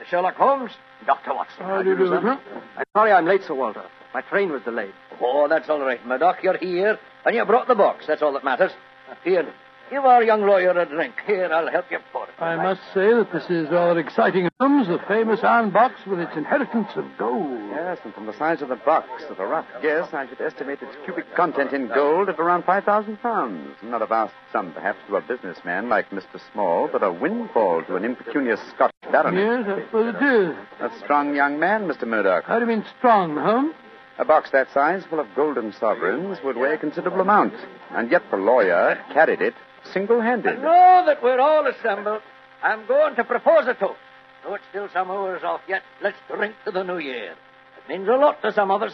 Sherlock 0.09 0.35
Holmes, 0.35 0.71
Dr. 1.05 1.33
Watson. 1.33 1.63
How 1.63 1.81
do 1.81 1.89
you 1.89 1.97
do, 1.97 2.07
sir? 2.07 2.39
I'm 2.77 2.85
sorry 2.95 3.11
I'm 3.11 3.25
late, 3.25 3.41
Sir 3.43 3.53
Walter. 3.53 3.83
My 4.13 4.21
train 4.21 4.51
was 4.51 4.61
delayed. 4.63 4.93
Oh, 5.21 5.47
that's 5.47 5.69
all 5.69 5.79
right, 5.79 6.05
Murdoch. 6.05 6.37
You're 6.43 6.57
here, 6.57 6.99
and 7.25 7.35
you 7.35 7.45
brought 7.45 7.67
the 7.67 7.75
box. 7.75 8.05
That's 8.07 8.21
all 8.21 8.33
that 8.33 8.43
matters. 8.43 8.71
Ian, 9.25 9.47
give 9.93 10.05
our 10.05 10.23
young 10.23 10.41
lawyer 10.41 10.71
a 10.71 10.85
drink. 10.87 11.13
Here, 11.27 11.49
I'll 11.53 11.69
help 11.69 11.85
you 11.91 11.99
pour 12.11 12.27
it. 12.27 12.33
I 12.39 12.55
must 12.55 12.81
say 12.95 13.13
that 13.13 13.29
this 13.31 13.43
is 13.47 13.69
rather 13.69 13.99
exciting. 13.99 14.49
Holmes, 14.59 14.87
the 14.87 14.97
famous 15.07 15.41
iron 15.43 15.69
box 15.69 15.99
with 16.07 16.19
its 16.19 16.35
inheritance 16.35 16.89
of 16.95 17.05
gold. 17.19 17.59
Yes, 17.69 17.99
and 18.03 18.11
from 18.13 18.25
the 18.25 18.35
size 18.35 18.63
of 18.63 18.69
the 18.69 18.75
box, 18.75 19.07
at 19.29 19.39
a 19.39 19.45
rough 19.45 19.67
guess, 19.83 20.11
I 20.11 20.27
should 20.27 20.41
estimate 20.41 20.81
its 20.81 20.95
cubic 21.05 21.25
content 21.35 21.73
in 21.73 21.89
gold 21.89 22.29
at 22.29 22.39
around 22.39 22.63
5,000 22.65 23.17
pounds. 23.17 23.75
Not 23.83 24.01
a 24.01 24.07
vast 24.07 24.33
sum, 24.51 24.73
perhaps, 24.73 24.97
to 25.07 25.17
a 25.17 25.21
businessman 25.21 25.89
like 25.89 26.09
Mr. 26.09 26.41
Small, 26.51 26.89
but 26.91 27.03
a 27.03 27.11
windfall 27.11 27.83
to 27.83 27.95
an 27.95 28.03
impecunious 28.03 28.59
Scotch 28.73 28.93
baronet. 29.11 29.67
Yes, 29.67 29.77
I 29.77 29.85
suppose 29.85 30.15
it 30.15 30.25
is. 30.25 30.55
A 30.79 30.99
strong 31.03 31.35
young 31.35 31.59
man, 31.59 31.87
Mr. 31.87 32.07
Murdoch. 32.07 32.45
How 32.45 32.55
do 32.55 32.61
you 32.61 32.67
mean 32.67 32.85
strong, 32.97 33.37
Holmes? 33.37 33.75
A 34.17 34.25
box 34.25 34.49
that 34.51 34.71
size, 34.73 35.03
full 35.09 35.19
of 35.19 35.27
golden 35.35 35.71
sovereigns, 35.73 36.39
would 36.43 36.57
weigh 36.57 36.73
a 36.73 36.77
considerable 36.77 37.21
amount. 37.21 37.53
And 37.91 38.09
yet 38.11 38.23
the 38.31 38.37
lawyer 38.37 38.99
carried 39.13 39.41
it 39.41 39.53
single-handed. 39.91 40.61
Now 40.61 41.05
that 41.05 41.21
we're 41.21 41.39
all 41.39 41.65
assembled, 41.67 42.21
I'm 42.61 42.85
going 42.87 43.15
to 43.15 43.23
propose 43.23 43.67
a 43.67 43.73
toast. 43.73 43.99
Though 44.43 44.55
it's 44.55 44.63
still 44.69 44.87
some 44.93 45.09
hours 45.11 45.43
off 45.43 45.61
yet, 45.67 45.83
let's 46.01 46.17
drink 46.33 46.55
to 46.65 46.71
the 46.71 46.83
new 46.83 46.97
year. 46.97 47.31
It 47.31 47.87
means 47.89 48.07
a 48.07 48.13
lot 48.13 48.41
to 48.41 48.51
some 48.51 48.71
of 48.71 48.81
us. 48.81 48.93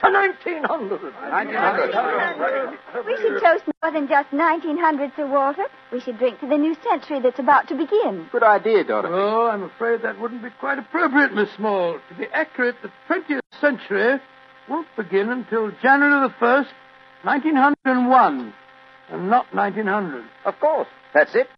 To 0.00 0.10
1900. 0.10 1.00
1900. 1.02 2.78
We 3.06 3.16
should 3.16 3.40
toast 3.40 3.64
more 3.80 3.92
than 3.92 4.08
just 4.08 4.32
1900, 4.32 5.12
Sir 5.16 5.26
Walter. 5.26 5.68
We 5.92 6.00
should 6.00 6.18
drink 6.18 6.40
to 6.40 6.46
the 6.48 6.58
new 6.58 6.74
century 6.82 7.20
that's 7.20 7.38
about 7.38 7.68
to 7.68 7.76
begin. 7.76 8.26
Good 8.30 8.42
idea, 8.42 8.82
Dorothy. 8.84 9.12
Oh, 9.12 9.46
I'm 9.46 9.62
afraid 9.62 10.02
that 10.02 10.18
wouldn't 10.20 10.42
be 10.42 10.50
quite 10.58 10.78
appropriate, 10.78 11.32
Miss 11.32 11.48
Small. 11.56 12.00
To 12.08 12.14
be 12.16 12.26
accurate, 12.32 12.74
the 12.82 12.90
20th 13.08 13.40
century 13.60 14.20
won't 14.68 14.88
begin 14.96 15.30
until 15.30 15.70
January 15.80 16.28
the 16.28 16.34
1st, 16.44 16.72
1901, 17.22 18.52
and 19.10 19.30
not 19.30 19.52
1900. 19.54 20.24
Of 20.44 20.58
course. 20.60 20.88
That's 21.12 21.34
it. 21.34 21.48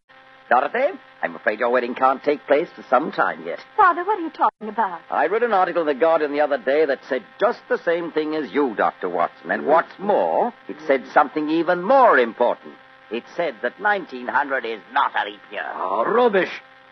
Dorothy, 0.49 0.97
I'm 1.23 1.35
afraid 1.35 1.59
your 1.59 1.71
wedding 1.71 1.95
can't 1.97 2.23
take 2.23 2.47
place 2.47 2.69
for 2.77 2.85
some 2.89 3.11
time 3.11 3.45
yet. 3.45 3.59
Father, 3.77 4.05
what 4.05 4.19
are 4.19 4.23
you 4.23 4.31
talking 4.31 4.69
about? 4.69 5.01
I 5.11 5.27
read 5.27 5.43
an 5.43 5.53
article 5.53 5.83
in 5.83 5.89
The 5.89 5.95
Guardian 5.95 6.31
the 6.33 6.41
other 6.41 6.59
day 6.59 6.87
that 6.87 7.01
said 7.09 7.25
just 7.41 7.61
the 7.69 7.79
same 7.79 8.13
thing 8.13 8.37
as 8.37 8.53
you, 8.53 8.75
Dr. 8.77 9.09
Watson. 9.09 9.51
And 9.51 9.67
what's 9.67 9.99
more, 9.99 10.55
it 10.69 10.77
said 10.87 11.05
something 11.13 11.49
even 11.51 11.83
more 11.83 12.17
important. 12.19 12.75
It 13.11 13.25
said 13.37 13.55
that 13.63 13.81
1900 13.81 14.65
is 14.65 14.81
not 14.93 15.13
a 15.17 15.29
leap 15.29 15.41
year. 15.51 15.67
Oh, 15.75 16.05
rubbish. 16.07 16.51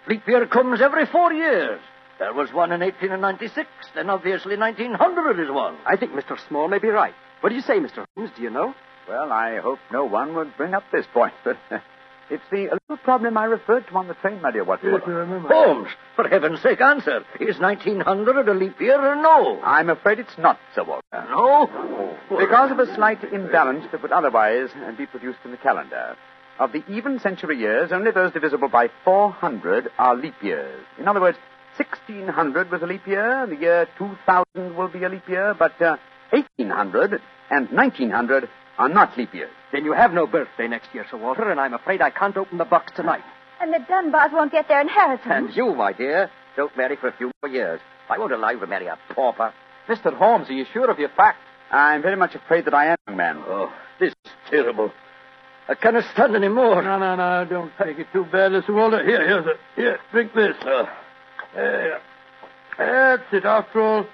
Leap 0.08 0.26
year 0.26 0.46
comes 0.46 0.80
every 0.80 1.06
four 1.06 1.32
years. 1.32 1.80
There 2.18 2.34
was 2.34 2.52
one 2.52 2.72
in 2.72 2.80
1896, 2.80 3.68
then 3.94 4.10
obviously 4.10 4.56
1900 4.56 5.40
is 5.40 5.50
one. 5.50 5.76
I 5.86 5.96
think 5.96 6.12
Mr. 6.12 6.36
Small 6.48 6.68
may 6.68 6.78
be 6.78 6.88
right. 6.88 7.14
What 7.40 7.50
do 7.50 7.56
you 7.56 7.60
say, 7.62 7.78
Mr. 7.78 8.04
Holmes? 8.16 8.30
Do 8.36 8.42
you 8.42 8.50
know? 8.50 8.74
Well, 9.08 9.32
I 9.32 9.58
hope 9.58 9.78
no 9.92 10.04
one 10.04 10.34
would 10.34 10.56
bring 10.56 10.74
up 10.74 10.84
this 10.92 11.06
point, 11.12 11.34
but 11.44 11.58
it's 12.30 12.42
the 12.50 12.68
little 12.70 12.96
problem 13.04 13.36
I 13.36 13.44
referred 13.44 13.86
to 13.88 13.94
on 13.96 14.08
the 14.08 14.14
train, 14.14 14.40
my 14.40 14.50
dear 14.50 14.64
Watson. 14.64 14.92
Yes, 14.92 15.02
I 15.06 15.10
remember. 15.10 15.48
Holmes, 15.48 15.88
for 16.16 16.26
heaven's 16.26 16.60
sake, 16.62 16.80
answer. 16.80 17.24
Is 17.38 17.58
1900 17.58 18.48
a 18.48 18.54
leap 18.54 18.80
year 18.80 18.98
or 18.98 19.14
no? 19.16 19.60
I'm 19.62 19.90
afraid 19.90 20.20
it's 20.20 20.38
not, 20.38 20.58
Sir 20.74 20.84
Walter. 20.84 21.02
No? 21.12 22.16
Because 22.30 22.70
of 22.70 22.78
a 22.78 22.94
slight 22.94 23.22
imbalance 23.24 23.84
that 23.92 24.00
would 24.02 24.12
otherwise 24.12 24.70
be 24.96 25.06
produced 25.06 25.40
in 25.44 25.50
the 25.50 25.58
calendar. 25.58 26.16
Of 26.58 26.72
the 26.72 26.84
even 26.88 27.18
century 27.18 27.58
years, 27.58 27.90
only 27.92 28.12
those 28.12 28.32
divisible 28.32 28.68
by 28.68 28.88
400 29.04 29.88
are 29.98 30.16
leap 30.16 30.40
years. 30.40 30.80
In 30.98 31.08
other 31.08 31.20
words, 31.20 31.36
1600 31.76 32.70
was 32.70 32.80
a 32.82 32.86
leap 32.86 33.06
year, 33.06 33.46
the 33.46 33.56
year 33.56 33.88
2000 33.98 34.76
will 34.76 34.88
be 34.88 35.02
a 35.02 35.08
leap 35.08 35.28
year, 35.28 35.54
but 35.58 35.80
uh, 35.82 35.96
1800 36.30 37.20
and 37.50 37.68
1900 37.70 38.48
are 38.78 38.88
not 38.88 39.16
leap 39.16 39.32
years. 39.34 39.50
Then 39.72 39.84
you 39.84 39.92
have 39.92 40.12
no 40.12 40.26
birthday 40.26 40.68
next 40.68 40.88
year, 40.94 41.06
Sir 41.10 41.16
Walter, 41.16 41.50
and 41.50 41.60
I'm 41.60 41.74
afraid 41.74 42.00
I 42.00 42.10
can't 42.10 42.36
open 42.36 42.58
the 42.58 42.64
box 42.64 42.92
tonight. 42.96 43.22
And 43.60 43.72
the 43.72 43.78
Dunbars 43.78 44.32
won't 44.32 44.52
get 44.52 44.68
their 44.68 44.80
inheritance. 44.80 45.26
And 45.30 45.54
you, 45.56 45.74
my 45.74 45.92
dear, 45.92 46.30
don't 46.56 46.76
marry 46.76 46.96
for 46.96 47.08
a 47.08 47.12
few 47.16 47.30
more 47.42 47.50
years. 47.52 47.80
I 48.10 48.18
won't 48.18 48.32
allow 48.32 48.50
you 48.50 48.60
to 48.60 48.66
marry 48.66 48.86
a 48.86 48.98
pauper. 49.14 49.52
Mr. 49.88 50.14
Holmes, 50.16 50.48
are 50.50 50.54
you 50.54 50.64
sure 50.72 50.90
of 50.90 50.98
your 50.98 51.10
facts? 51.10 51.38
I'm 51.70 52.02
very 52.02 52.16
much 52.16 52.34
afraid 52.34 52.64
that 52.66 52.74
I 52.74 52.86
am, 52.86 52.96
young 53.08 53.16
man. 53.16 53.42
Oh, 53.46 53.72
this 54.00 54.10
is 54.24 54.30
terrible. 54.50 54.90
I 55.68 55.74
cannot 55.74 56.04
stand 56.12 56.36
any 56.36 56.48
more. 56.48 56.82
No, 56.82 56.98
no, 56.98 57.16
no, 57.16 57.46
don't 57.48 57.72
take 57.82 57.98
it 57.98 58.06
too 58.12 58.24
badly, 58.30 58.60
Sir 58.66 58.74
Walter. 58.74 59.02
Here, 59.04 59.26
here's 59.26 59.46
it. 59.46 59.56
Here, 59.76 59.98
drink 60.12 60.34
this. 60.34 60.54
Uh, 60.62 60.84
There. 61.54 62.00
That's 62.76 63.22
it. 63.32 63.44
After 63.44 63.80
all, 63.80 64.06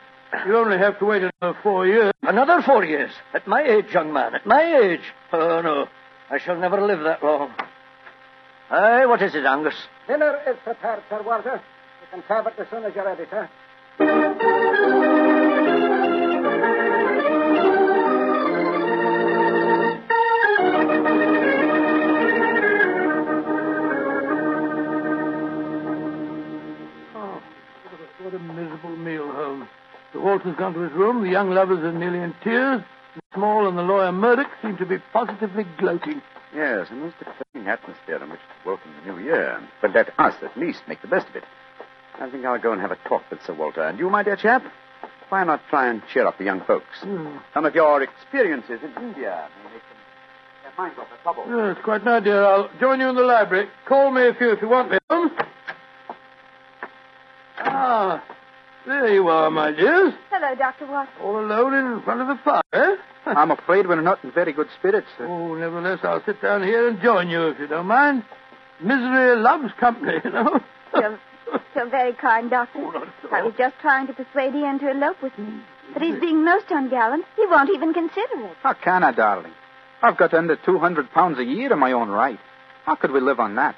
you 0.47 0.57
only 0.57 0.79
have 0.79 0.99
to 0.99 1.05
wait 1.07 1.23
another 1.23 1.59
four 1.63 1.87
years. 1.87 2.13
another 2.23 2.63
four 2.63 2.85
years. 2.85 3.11
At 3.35 3.47
my 3.47 3.63
age, 3.63 3.87
young 3.93 4.13
man. 4.13 4.35
At 4.35 4.47
my 4.47 4.63
age. 4.83 5.01
Oh, 5.33 5.61
no. 5.61 5.87
I 6.31 6.39
shall 6.39 6.57
never 6.57 6.81
live 6.81 7.01
that 7.01 7.23
long. 7.23 7.53
Aye, 8.71 9.07
what 9.07 9.21
is 9.23 9.35
it, 9.35 9.45
Angus? 9.45 9.75
Dinner 10.07 10.39
is 10.49 10.57
prepared, 10.63 11.03
Sir 11.09 11.23
Walter. 11.23 11.61
You 12.03 12.07
can 12.11 12.23
serve 12.29 12.47
it 12.47 12.55
as 12.59 12.69
soon 12.71 12.85
as 12.85 12.95
you're 12.95 13.05
ready, 13.05 13.25
sir. 13.31 13.49
Walter's 30.31 30.55
gone 30.57 30.75
to 30.75 30.81
his 30.81 30.93
room. 30.93 31.23
The 31.25 31.29
young 31.31 31.51
lovers 31.51 31.81
are 31.83 31.91
nearly 31.91 32.21
in 32.21 32.33
tears. 32.45 32.83
Small 33.35 33.67
and 33.67 33.77
the 33.77 33.83
lawyer 33.83 34.13
Murdoch 34.13 34.47
seem 34.63 34.77
to 34.77 34.87
be 34.87 34.99
positively 35.13 35.65
gloating. 35.77 36.23
Yes, 36.55 36.87
a 36.91 36.95
most 36.95 37.17
exciting 37.21 37.69
atmosphere 37.69 38.23
in 38.23 38.31
which 38.31 38.39
to 38.39 38.69
welcome 38.69 38.93
the 39.05 39.13
new 39.13 39.19
year. 39.19 39.61
But 39.83 39.93
let 39.93 40.11
us, 40.21 40.35
at 40.43 40.57
least, 40.57 40.83
make 40.87 41.03
the 41.03 41.09
best 41.09 41.29
of 41.29 41.35
it. 41.35 41.43
I 42.21 42.31
think 42.31 42.45
I'll 42.45 42.61
go 42.61 42.71
and 42.73 42.81
have 42.81 42.93
a 42.93 42.97
talk 43.09 43.23
with 43.29 43.41
Sir 43.45 43.55
Walter. 43.55 43.83
And 43.83 43.99
you, 43.99 44.09
my 44.09 44.23
dear 44.23 44.37
chap, 44.37 44.63
why 45.31 45.43
not 45.43 45.63
try 45.69 45.89
and 45.89 46.01
cheer 46.13 46.29
up 46.29 46.39
the 46.39 46.45
young 46.45 46.61
folks? 46.65 46.87
Some 47.01 47.65
of 47.65 47.75
your 47.75 48.01
experiences 48.01 48.79
in 48.85 49.03
India 49.03 49.49
may 49.65 49.73
make 49.73 49.83
them 49.83 49.99
their 50.63 50.73
minds 50.79 50.97
off 50.97 51.09
the 51.11 51.21
trouble. 51.25 51.45
Yes, 51.49 51.77
quite 51.83 52.03
an 52.03 52.09
idea. 52.09 52.41
I'll 52.41 52.71
join 52.79 53.01
you 53.01 53.09
in 53.09 53.17
the 53.17 53.23
library. 53.23 53.67
Call 53.89 54.13
me 54.13 54.23
if 54.29 54.41
you 54.41 54.53
if 54.53 54.63
you 54.63 54.69
want 54.69 54.93
me, 54.93 54.99
Ah, 57.59 58.23
there 58.87 59.13
you 59.13 59.29
are, 59.29 59.51
my 59.51 59.73
dears. 59.73 60.15
Hello, 60.31 60.55
Dr. 60.55 60.87
Watson. 60.87 61.15
All 61.23 61.39
alone 61.39 61.75
in 61.75 62.03
front 62.03 62.21
of 62.21 62.29
the 62.29 62.39
fire, 62.43 62.63
eh? 62.73 62.97
I'm 63.27 63.51
afraid 63.51 63.87
we're 63.87 64.01
not 64.01 64.23
in 64.25 64.33
very 64.33 64.53
good 64.53 64.69
spirits, 64.79 65.07
sir. 65.19 65.27
Oh, 65.27 65.55
nevertheless, 65.55 66.01
I'll 66.03 66.25
sit 66.25 66.41
down 66.41 66.63
here 66.63 66.89
and 66.89 67.01
join 67.01 67.29
you 67.29 67.49
if 67.49 67.59
you 67.59 67.67
don't 67.67 67.87
mind. 67.87 68.25
Misery 68.81 69.37
loves 69.37 69.73
company, 69.79 70.15
you 70.25 70.31
know. 70.31 70.61
You're 70.95 71.19
so 71.75 71.89
very 71.89 72.15
kind, 72.15 72.51
Doctor. 72.51 72.79
Oh, 72.79 72.91
not 72.91 73.03
at 73.03 73.33
I 73.33 73.43
was 73.43 73.55
just 73.59 73.77
trying 73.81 74.07
to 74.07 74.13
persuade 74.13 74.55
Ian 74.55 74.79
to 74.81 74.91
elope 74.91 75.23
with 75.23 75.37
me. 75.39 75.61
But 75.93 76.03
he's 76.03 76.19
being 76.21 76.45
most 76.45 76.67
ungallant. 76.67 77.25
He 77.37 77.47
won't 77.47 77.71
even 77.71 77.93
consider 77.93 78.45
it. 78.47 78.57
How 78.63 78.75
can 78.75 79.03
I, 79.03 79.13
darling? 79.13 79.53
I've 80.03 80.17
got 80.17 80.33
under 80.33 80.57
200 80.57 81.11
pounds 81.11 81.39
a 81.39 81.45
year 81.45 81.73
in 81.73 81.79
my 81.79 81.93
own 81.93 82.09
right. 82.09 82.39
How 82.87 82.95
could 82.95 83.11
we 83.11 83.21
live 83.21 83.41
on 83.41 83.57
that? 83.57 83.77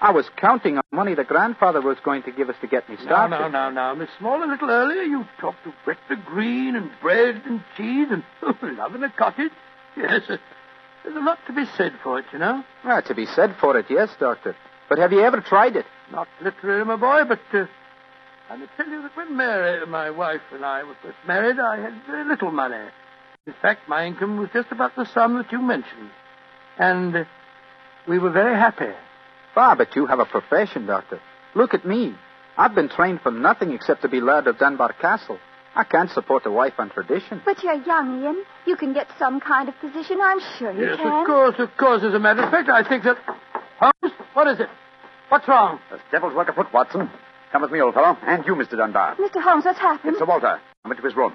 I 0.00 0.12
was 0.12 0.28
counting 0.36 0.76
on 0.76 0.84
money 0.92 1.14
the 1.14 1.24
grandfather 1.24 1.80
was 1.80 1.98
going 2.04 2.22
to 2.22 2.30
give 2.30 2.48
us 2.48 2.56
to 2.60 2.68
get 2.68 2.88
me 2.88 2.96
started. 3.02 3.30
now, 3.30 3.48
now, 3.48 3.70
now, 3.70 3.94
Miss 3.94 4.08
Small, 4.18 4.42
a 4.42 4.46
little 4.46 4.70
earlier 4.70 5.02
you 5.02 5.24
talked 5.40 5.66
of 5.66 5.72
Gretna 5.84 6.16
Green 6.24 6.76
and 6.76 6.90
bread 7.02 7.42
and 7.46 7.62
cheese 7.76 8.08
and 8.10 8.22
love 8.78 8.94
in 8.94 9.02
a 9.02 9.10
cottage. 9.10 9.50
Yes, 9.96 10.22
uh, 10.28 10.36
there's 11.02 11.16
a 11.16 11.20
lot 11.20 11.38
to 11.48 11.52
be 11.52 11.64
said 11.76 11.94
for 12.02 12.20
it, 12.20 12.26
you 12.32 12.38
know. 12.38 12.62
Ah, 12.84 13.00
to 13.00 13.14
be 13.14 13.26
said 13.26 13.56
for 13.60 13.76
it, 13.76 13.86
yes, 13.90 14.10
Doctor. 14.20 14.54
But 14.88 14.98
have 14.98 15.12
you 15.12 15.20
ever 15.20 15.40
tried 15.40 15.74
it? 15.74 15.86
Not 16.12 16.28
literally, 16.40 16.84
my 16.84 16.96
boy, 16.96 17.24
but 17.28 17.40
uh, 17.52 17.66
I 18.50 18.56
may 18.56 18.66
tell 18.76 18.86
you 18.88 19.02
that 19.02 19.16
when 19.16 19.36
Mary, 19.36 19.84
my 19.86 20.10
wife, 20.10 20.40
and 20.52 20.64
I 20.64 20.84
were 20.84 20.96
first 21.02 21.18
married, 21.26 21.58
I 21.58 21.76
had 21.80 21.94
very 22.06 22.24
little 22.24 22.52
money. 22.52 22.88
In 23.46 23.54
fact, 23.60 23.88
my 23.88 24.06
income 24.06 24.38
was 24.38 24.48
just 24.52 24.70
about 24.70 24.94
the 24.94 25.06
sum 25.06 25.36
that 25.38 25.50
you 25.50 25.60
mentioned. 25.60 26.10
And 26.78 27.16
uh, 27.16 27.24
we 28.06 28.18
were 28.18 28.30
very 28.30 28.54
happy. 28.54 28.92
Ah, 29.58 29.74
but 29.74 29.96
you 29.96 30.06
have 30.06 30.20
a 30.20 30.24
profession, 30.24 30.86
Doctor. 30.86 31.20
Look 31.56 31.74
at 31.74 31.84
me. 31.84 32.14
I've 32.56 32.76
been 32.76 32.88
trained 32.88 33.20
for 33.22 33.32
nothing 33.32 33.72
except 33.72 34.02
to 34.02 34.08
be 34.08 34.20
Laird 34.20 34.46
of 34.46 34.58
Dunbar 34.58 34.92
Castle. 34.92 35.38
I 35.74 35.82
can't 35.82 36.10
support 36.10 36.46
a 36.46 36.50
wife 36.50 36.74
on 36.78 36.90
tradition. 36.90 37.42
But 37.44 37.62
you're 37.64 37.82
young, 37.82 38.22
Ian. 38.22 38.44
You 38.66 38.76
can 38.76 38.92
get 38.92 39.08
some 39.18 39.40
kind 39.40 39.68
of 39.68 39.74
position. 39.80 40.18
I'm 40.22 40.38
sure 40.58 40.72
you 40.72 40.86
yes, 40.86 40.96
can. 40.96 41.06
of 41.06 41.26
course, 41.26 41.54
of 41.58 41.76
course. 41.76 42.04
As 42.04 42.14
a 42.14 42.20
matter 42.20 42.42
of 42.42 42.50
fact, 42.52 42.68
I 42.68 42.88
think 42.88 43.02
that. 43.02 43.16
Holmes, 43.80 44.14
what 44.34 44.46
is 44.46 44.60
it? 44.60 44.68
What's 45.28 45.46
wrong? 45.48 45.80
The 45.90 45.98
devil's 46.12 46.34
work 46.34 46.48
afoot, 46.48 46.72
Watson. 46.72 47.10
Come 47.50 47.62
with 47.62 47.72
me, 47.72 47.80
old 47.80 47.94
fellow. 47.94 48.16
And 48.22 48.44
you, 48.46 48.54
Mr. 48.54 48.76
Dunbar. 48.76 49.16
Mr. 49.16 49.42
Holmes, 49.42 49.64
what's 49.64 49.78
happened? 49.78 50.10
It's 50.10 50.18
Sir 50.18 50.26
Walter. 50.26 50.60
I 50.84 50.88
went 50.88 51.00
to 51.00 51.04
his 51.06 51.16
room. 51.16 51.32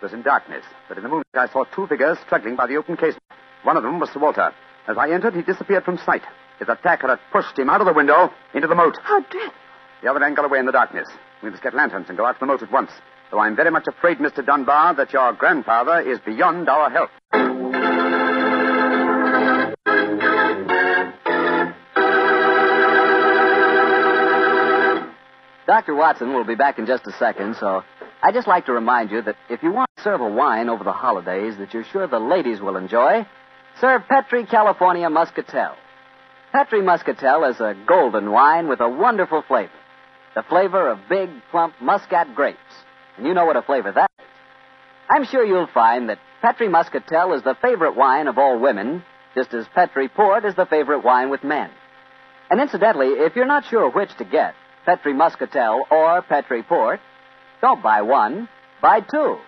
It 0.00 0.04
was 0.04 0.12
in 0.12 0.22
darkness, 0.22 0.64
but 0.88 0.96
in 0.96 1.04
the 1.04 1.08
moonlight 1.08 1.24
I 1.34 1.48
saw 1.48 1.64
two 1.64 1.86
figures 1.86 2.18
struggling 2.26 2.56
by 2.56 2.66
the 2.66 2.76
open 2.76 2.96
casement. 2.96 3.22
One 3.62 3.76
of 3.76 3.82
them 3.84 4.00
was 4.00 4.10
Sir 4.10 4.18
Walter. 4.20 4.52
As 4.88 4.96
I 4.98 5.10
entered, 5.10 5.34
he 5.34 5.42
disappeared 5.42 5.84
from 5.84 5.98
sight. 5.98 6.22
His 6.58 6.68
attacker 6.68 7.08
had 7.08 7.18
pushed 7.32 7.58
him 7.58 7.70
out 7.70 7.80
of 7.80 7.86
the 7.86 7.92
window 7.92 8.30
into 8.54 8.68
the 8.68 8.74
moat. 8.74 8.96
How 9.02 9.20
dreadful. 9.20 9.54
The 10.02 10.10
other 10.10 10.20
man 10.20 10.34
got 10.34 10.44
away 10.44 10.58
in 10.58 10.66
the 10.66 10.72
darkness. 10.72 11.08
We 11.42 11.50
must 11.50 11.62
get 11.62 11.74
lanterns 11.74 12.08
and 12.08 12.18
go 12.18 12.24
out 12.24 12.34
to 12.34 12.40
the 12.40 12.46
moat 12.46 12.62
at 12.62 12.72
once. 12.72 12.90
Though 13.30 13.40
I'm 13.40 13.56
very 13.56 13.70
much 13.70 13.86
afraid, 13.86 14.18
Mr. 14.18 14.44
Dunbar, 14.44 14.94
that 14.94 15.12
your 15.12 15.32
grandfather 15.32 16.00
is 16.00 16.18
beyond 16.20 16.68
our 16.68 16.90
help. 16.90 17.10
Dr. 25.66 25.94
Watson 25.94 26.34
will 26.34 26.44
be 26.44 26.54
back 26.54 26.78
in 26.78 26.86
just 26.86 27.06
a 27.06 27.12
second, 27.12 27.56
so 27.56 27.82
I'd 28.22 28.34
just 28.34 28.46
like 28.46 28.66
to 28.66 28.72
remind 28.72 29.10
you 29.10 29.22
that 29.22 29.36
if 29.48 29.62
you 29.62 29.72
want 29.72 29.88
to 29.96 30.02
serve 30.02 30.20
a 30.20 30.28
wine 30.28 30.68
over 30.68 30.84
the 30.84 30.92
holidays 30.92 31.56
that 31.58 31.72
you're 31.72 31.84
sure 31.84 32.06
the 32.06 32.18
ladies 32.18 32.60
will 32.60 32.76
enjoy, 32.76 33.26
serve 33.80 34.02
Petri 34.08 34.44
California 34.44 35.08
Muscatel. 35.08 35.74
Petri 36.52 36.82
Muscatel 36.82 37.44
is 37.44 37.60
a 37.60 37.74
golden 37.86 38.30
wine 38.30 38.68
with 38.68 38.80
a 38.80 38.88
wonderful 38.88 39.42
flavor. 39.48 39.72
The 40.34 40.42
flavor 40.42 40.86
of 40.90 40.98
big, 41.08 41.30
plump 41.50 41.74
Muscat 41.80 42.34
grapes. 42.34 42.58
And 43.16 43.26
you 43.26 43.32
know 43.32 43.46
what 43.46 43.56
a 43.56 43.62
flavor 43.62 43.90
that 43.90 44.10
is. 44.18 44.26
I'm 45.08 45.24
sure 45.24 45.44
you'll 45.46 45.66
find 45.72 46.10
that 46.10 46.18
Petri 46.42 46.68
Muscatel 46.68 47.32
is 47.32 47.42
the 47.42 47.56
favorite 47.62 47.96
wine 47.96 48.28
of 48.28 48.36
all 48.36 48.60
women, 48.60 49.02
just 49.34 49.54
as 49.54 49.66
Petri 49.74 50.08
Port 50.08 50.44
is 50.44 50.54
the 50.54 50.66
favorite 50.66 51.02
wine 51.02 51.30
with 51.30 51.42
men. 51.42 51.70
And 52.50 52.60
incidentally, 52.60 53.08
if 53.08 53.34
you're 53.34 53.46
not 53.46 53.64
sure 53.64 53.90
which 53.90 54.14
to 54.18 54.24
get, 54.24 54.54
Petri 54.84 55.14
Muscatel 55.14 55.86
or 55.90 56.20
Petri 56.20 56.62
Port, 56.62 57.00
don't 57.62 57.82
buy 57.82 58.02
one, 58.02 58.46
buy 58.82 59.00
two. 59.00 59.38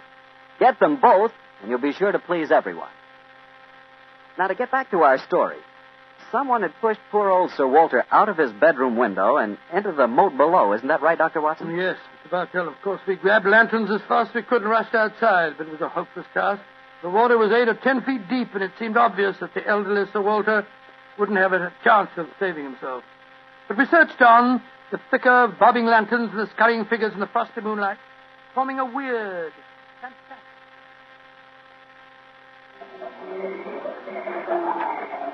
Get 0.58 0.80
them 0.80 1.00
both, 1.02 1.32
and 1.60 1.68
you'll 1.68 1.80
be 1.80 1.92
sure 1.92 2.12
to 2.12 2.18
please 2.18 2.50
everyone. 2.50 2.88
Now, 4.38 4.46
to 4.46 4.54
get 4.54 4.70
back 4.70 4.90
to 4.92 5.00
our 5.00 5.18
story, 5.18 5.58
someone 6.34 6.62
had 6.62 6.72
pushed 6.80 6.98
poor 7.12 7.30
old 7.30 7.48
Sir 7.52 7.64
Walter 7.64 8.04
out 8.10 8.28
of 8.28 8.36
his 8.36 8.50
bedroom 8.50 8.96
window 8.96 9.36
and 9.36 9.56
into 9.72 9.92
the 9.92 10.08
moat 10.08 10.36
below. 10.36 10.72
Isn't 10.72 10.88
that 10.88 11.00
right, 11.00 11.16
Dr. 11.16 11.40
Watson? 11.40 11.76
Yes, 11.76 11.96
Mr. 12.26 12.30
Bartell. 12.30 12.66
Of 12.66 12.74
course, 12.82 13.00
we 13.06 13.14
grabbed 13.14 13.46
lanterns 13.46 13.88
as 13.88 14.00
fast 14.08 14.30
as 14.30 14.34
we 14.34 14.42
could 14.42 14.62
and 14.62 14.70
rushed 14.70 14.96
outside, 14.96 15.52
but 15.56 15.68
it 15.68 15.70
was 15.70 15.80
a 15.80 15.88
hopeless 15.88 16.26
task. 16.34 16.60
The 17.02 17.10
water 17.10 17.38
was 17.38 17.52
eight 17.52 17.68
or 17.68 17.74
ten 17.74 18.02
feet 18.02 18.28
deep, 18.28 18.52
and 18.52 18.64
it 18.64 18.72
seemed 18.80 18.96
obvious 18.96 19.36
that 19.38 19.54
the 19.54 19.64
elderly 19.64 20.10
Sir 20.12 20.22
Walter 20.22 20.66
wouldn't 21.20 21.38
have 21.38 21.52
a 21.52 21.72
chance 21.84 22.10
of 22.16 22.26
saving 22.40 22.64
himself. 22.64 23.04
But 23.68 23.78
we 23.78 23.86
searched 23.86 24.20
on, 24.20 24.60
the 24.90 24.98
thicker, 25.12 25.54
bobbing 25.60 25.86
lanterns 25.86 26.30
and 26.32 26.40
the 26.40 26.50
scurrying 26.50 26.84
figures 26.86 27.14
in 27.14 27.20
the 27.20 27.28
frosty 27.28 27.60
moonlight, 27.60 27.98
forming 28.54 28.80
a 28.80 28.84
weird, 28.84 29.52
fantastic. 30.00 30.34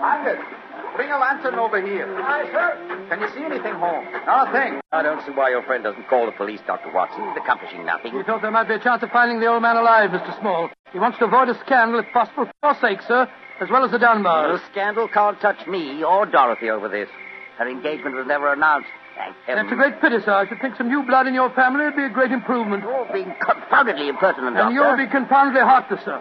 Angus, 0.03 0.60
bring 1.01 1.13
a 1.13 1.19
lantern 1.19 1.55
over 1.55 1.81
here. 1.81 2.05
Aye, 2.21 2.45
sir. 2.53 2.69
Can 3.09 3.21
you 3.25 3.29
see 3.33 3.41
anything, 3.43 3.73
Holmes? 3.81 4.07
Ah, 4.29 4.45
nothing. 4.45 4.81
I 4.93 5.01
don't 5.03 5.25
see 5.25 5.33
why 5.33 5.49
your 5.49 5.63
friend 5.63 5.83
doesn't 5.83 6.07
call 6.09 6.27
the 6.27 6.33
police, 6.33 6.61
Dr. 6.67 6.93
Watson. 6.93 7.25
He's 7.25 7.41
accomplishing 7.41 7.87
nothing. 7.87 8.15
We 8.15 8.23
thought 8.23 8.43
there 8.43 8.51
might 8.51 8.69
be 8.69 8.75
a 8.75 8.79
chance 8.85 9.03
of 9.03 9.09
finding 9.09 9.41
the 9.41 9.47
old 9.47 9.63
man 9.63 9.77
alive, 9.77 10.11
Mr. 10.11 10.39
Small. 10.41 10.69
He 10.93 10.99
wants 10.99 11.17
to 11.21 11.25
avoid 11.25 11.49
a 11.49 11.57
scandal, 11.65 12.01
if 12.01 12.07
possible, 12.13 12.45
for 12.45 12.53
your 12.63 12.77
sake, 12.85 13.01
sir, 13.09 13.27
as 13.61 13.71
well 13.71 13.83
as 13.83 13.93
the 13.93 13.99
Dunbars. 13.99 14.61
The 14.61 14.67
scandal 14.73 15.09
can't 15.09 15.41
touch 15.41 15.67
me 15.67 16.05
or 16.05 16.27
Dorothy 16.27 16.69
over 16.69 16.91
this. 16.91 17.09
Her 17.57 17.67
engagement 17.67 18.17
was 18.17 18.27
never 18.27 18.53
announced. 18.53 18.89
Thank 19.17 19.37
heaven. 19.47 19.65
That's 19.65 19.73
a 19.73 19.77
great 19.77 20.01
pity, 20.03 20.21
sir. 20.23 20.33
I 20.37 20.49
should 20.49 20.61
think 20.61 20.77
some 20.77 20.89
new 20.89 21.03
blood 21.03 21.27
in 21.29 21.33
your 21.33 21.49
family 21.57 21.85
would 21.85 21.97
be 21.97 22.05
a 22.05 22.11
great 22.13 22.31
improvement. 22.33 22.83
You're 22.85 23.09
being 23.11 23.33
confoundedly 23.41 24.09
impertinent, 24.11 24.57
And 24.57 24.75
you'll 24.75 24.97
be 24.99 25.07
confoundedly 25.07 25.65
heartless, 25.65 26.05
sir. 26.05 26.21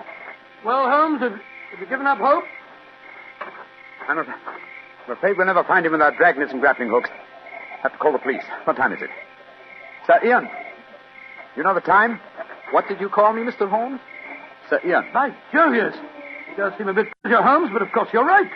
Well, 0.64 0.88
Holmes, 0.90 1.20
have, 1.22 1.34
have 1.34 1.80
you 1.80 1.88
given 1.88 2.08
up 2.08 2.18
hope? 2.20 2.44
I'm, 4.08 4.18
af- 4.18 4.28
I'm 5.10 5.18
afraid 5.18 5.38
we'll 5.38 5.48
never 5.48 5.64
find 5.64 5.84
him 5.88 5.92
without 5.94 6.14
dragnets 6.18 6.52
and 6.52 6.62
grappling 6.62 6.90
hooks. 6.90 7.10
Have 7.82 7.94
to 7.94 7.98
call 7.98 8.12
the 8.12 8.20
police. 8.20 8.44
What 8.66 8.76
time 8.78 8.94
is 8.94 9.02
it? 9.02 9.10
Sir 10.06 10.20
Ian. 10.24 10.48
You 11.58 11.64
know 11.64 11.74
the 11.74 11.82
time? 11.82 12.20
What 12.70 12.88
did 12.88 13.02
you 13.02 13.10
call 13.10 13.34
me, 13.34 13.42
Mr. 13.42 13.68
Holmes? 13.68 14.00
Sir 14.70 14.80
Ian. 14.86 15.06
By 15.12 15.30
Jove, 15.52 15.74
yes. 15.74 15.96
It 16.52 16.58
does 16.58 16.74
seem 16.78 16.90
a 16.90 16.94
bit 16.94 17.08
your 17.28 17.42
Holmes, 17.42 17.72
but 17.74 17.82
of 17.82 17.92
course 17.92 18.10
you're 18.14 18.24
right. 18.24 18.52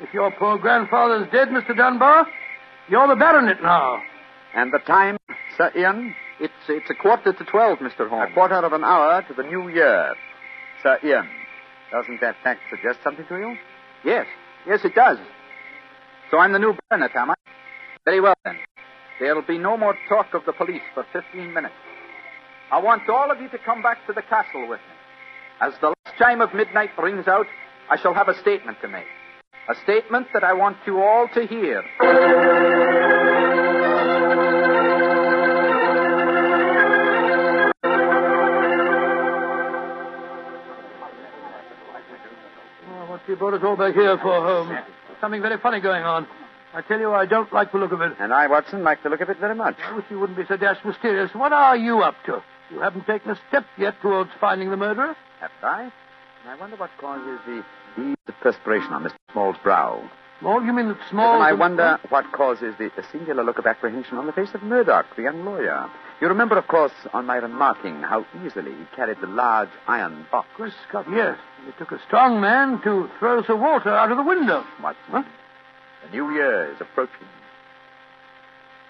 If 0.00 0.14
your 0.14 0.30
poor 0.30 0.56
grandfather's 0.56 1.30
dead, 1.30 1.48
Mr. 1.48 1.76
Dunbar, 1.76 2.26
you're 2.88 3.06
the 3.06 3.16
baronet 3.16 3.62
now. 3.62 3.98
And 4.54 4.72
the 4.72 4.78
time, 4.78 5.18
Sir 5.58 5.70
Ian? 5.76 6.14
It's, 6.40 6.54
it's 6.70 6.88
a 6.88 6.94
quarter 6.94 7.34
to 7.34 7.44
twelve, 7.44 7.80
Mr. 7.80 8.08
Holmes. 8.08 8.30
A 8.30 8.34
quarter 8.34 8.54
of 8.54 8.72
an 8.72 8.84
hour 8.84 9.20
to 9.28 9.34
the 9.34 9.42
new 9.42 9.68
year. 9.68 10.14
Sir 10.82 10.98
Ian. 11.04 11.28
Doesn't 11.92 12.22
that 12.22 12.36
fact 12.42 12.62
suggest 12.70 13.00
something 13.04 13.26
to 13.26 13.36
you? 13.36 13.56
Yes, 14.02 14.24
yes, 14.66 14.80
it 14.82 14.94
does. 14.94 15.18
So 16.30 16.38
I'm 16.38 16.52
the 16.52 16.58
new 16.58 16.76
baronet, 16.88 17.14
am 17.16 17.30
I? 17.30 17.34
Very 18.04 18.20
well, 18.20 18.34
then. 18.44 18.56
There'll 19.18 19.42
be 19.42 19.58
no 19.58 19.76
more 19.76 19.96
talk 20.08 20.32
of 20.32 20.44
the 20.46 20.52
police 20.52 20.82
for 20.94 21.04
15 21.12 21.52
minutes. 21.52 21.74
I 22.72 22.80
want 22.80 23.08
all 23.08 23.30
of 23.30 23.40
you 23.40 23.48
to 23.48 23.58
come 23.58 23.82
back 23.82 24.06
to 24.06 24.12
the 24.12 24.22
castle 24.22 24.68
with 24.68 24.78
me. 24.78 24.94
As 25.60 25.74
the 25.80 25.88
last 25.88 26.16
chime 26.18 26.40
of 26.40 26.54
midnight 26.54 26.90
rings 26.96 27.26
out, 27.26 27.46
I 27.90 27.96
shall 28.00 28.14
have 28.14 28.28
a 28.28 28.38
statement 28.40 28.78
to 28.82 28.88
make. 28.88 29.06
A 29.68 29.74
statement 29.82 30.28
that 30.32 30.44
I 30.44 30.52
want 30.52 30.76
you 30.86 31.02
all 31.02 31.28
to 31.34 31.46
hear. 31.46 31.82
Oh, 42.88 43.06
what 43.08 43.20
you 43.28 43.36
brought 43.36 43.54
us 43.54 43.62
all 43.64 43.76
back 43.76 43.94
here 43.94 44.16
for, 44.18 44.42
Holmes? 44.42 44.78
Something 45.20 45.42
very 45.42 45.58
funny 45.58 45.80
going 45.80 46.02
on. 46.02 46.26
I 46.72 46.82
tell 46.82 46.98
you, 46.98 47.12
I 47.12 47.26
don't 47.26 47.52
like 47.52 47.72
the 47.72 47.78
look 47.78 47.92
of 47.92 48.00
it. 48.00 48.12
And 48.20 48.32
I, 48.32 48.46
Watson, 48.46 48.82
like 48.84 49.02
the 49.02 49.08
look 49.08 49.20
of 49.20 49.28
it 49.28 49.38
very 49.38 49.54
much. 49.54 49.76
I 49.84 49.94
wish 49.94 50.04
you 50.08 50.18
wouldn't 50.18 50.38
be 50.38 50.44
so 50.46 50.56
dashed 50.56 50.84
mysterious. 50.84 51.30
What 51.34 51.52
are 51.52 51.76
you 51.76 52.00
up 52.00 52.14
to? 52.26 52.42
You 52.70 52.80
haven't 52.80 53.06
taken 53.06 53.30
a 53.32 53.38
step 53.48 53.66
yet 53.76 53.94
towards 54.00 54.30
finding 54.40 54.70
the 54.70 54.76
murderer. 54.76 55.16
Have 55.40 55.50
I? 55.62 55.82
And 55.82 55.92
I 56.48 56.56
wonder 56.58 56.76
what 56.76 56.90
causes 57.00 57.40
the 57.44 57.64
beads 57.96 58.20
of 58.28 58.34
perspiration 58.40 58.92
on 58.92 59.02
Mr. 59.02 59.14
Small's 59.32 59.56
brow. 59.62 60.08
Small, 60.40 60.64
you 60.64 60.72
mean 60.72 60.88
that 60.88 60.98
small? 61.10 61.34
and 61.34 61.42
I 61.42 61.52
wonder 61.52 61.98
what 62.08 62.30
causes 62.32 62.74
the, 62.78 62.90
the 62.96 63.04
singular 63.12 63.44
look 63.44 63.58
of 63.58 63.66
apprehension 63.66 64.16
on 64.16 64.26
the 64.26 64.32
face 64.32 64.48
of 64.54 64.62
Murdoch, 64.62 65.04
the 65.16 65.22
young 65.22 65.44
lawyer. 65.44 65.88
You 66.20 66.28
remember, 66.28 66.56
of 66.58 66.66
course, 66.66 66.92
on 67.12 67.26
my 67.26 67.36
remarking 67.36 68.02
how 68.02 68.24
easily 68.44 68.72
he 68.72 68.84
carried 68.96 69.18
the 69.20 69.26
large 69.26 69.68
iron 69.86 70.26
box. 70.32 70.48
Good 70.56 70.72
Scott, 70.88 71.06
yes. 71.10 71.36
It 71.68 71.74
took 71.78 71.92
a 71.92 72.00
strong 72.06 72.40
man 72.40 72.80
to 72.84 73.08
throw 73.18 73.42
Sir 73.42 73.56
Walter 73.56 73.90
out 73.90 74.10
of 74.10 74.16
the 74.16 74.22
window. 74.24 74.64
Watson, 74.82 75.02
Huh? 75.10 75.22
the 76.04 76.10
new 76.16 76.32
year 76.32 76.72
is 76.72 76.80
approaching. 76.80 77.26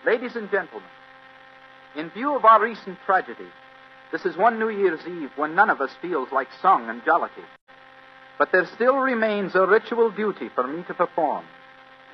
Ladies 0.06 0.36
and 0.36 0.50
gentlemen, 0.50 0.88
in 1.96 2.10
view 2.10 2.34
of 2.36 2.44
our 2.44 2.62
recent 2.62 2.96
tragedy, 3.04 3.48
this 4.12 4.24
is 4.24 4.36
one 4.36 4.58
New 4.58 4.70
Year's 4.70 5.00
Eve 5.06 5.30
when 5.36 5.54
none 5.54 5.70
of 5.70 5.80
us 5.80 5.90
feels 6.00 6.28
like 6.32 6.48
song 6.62 6.88
and 6.88 7.04
jollity. 7.04 7.42
But 8.40 8.52
there 8.52 8.64
still 8.74 8.96
remains 8.96 9.54
a 9.54 9.66
ritual 9.66 10.10
duty 10.10 10.48
for 10.54 10.66
me 10.66 10.82
to 10.88 10.94
perform. 10.94 11.44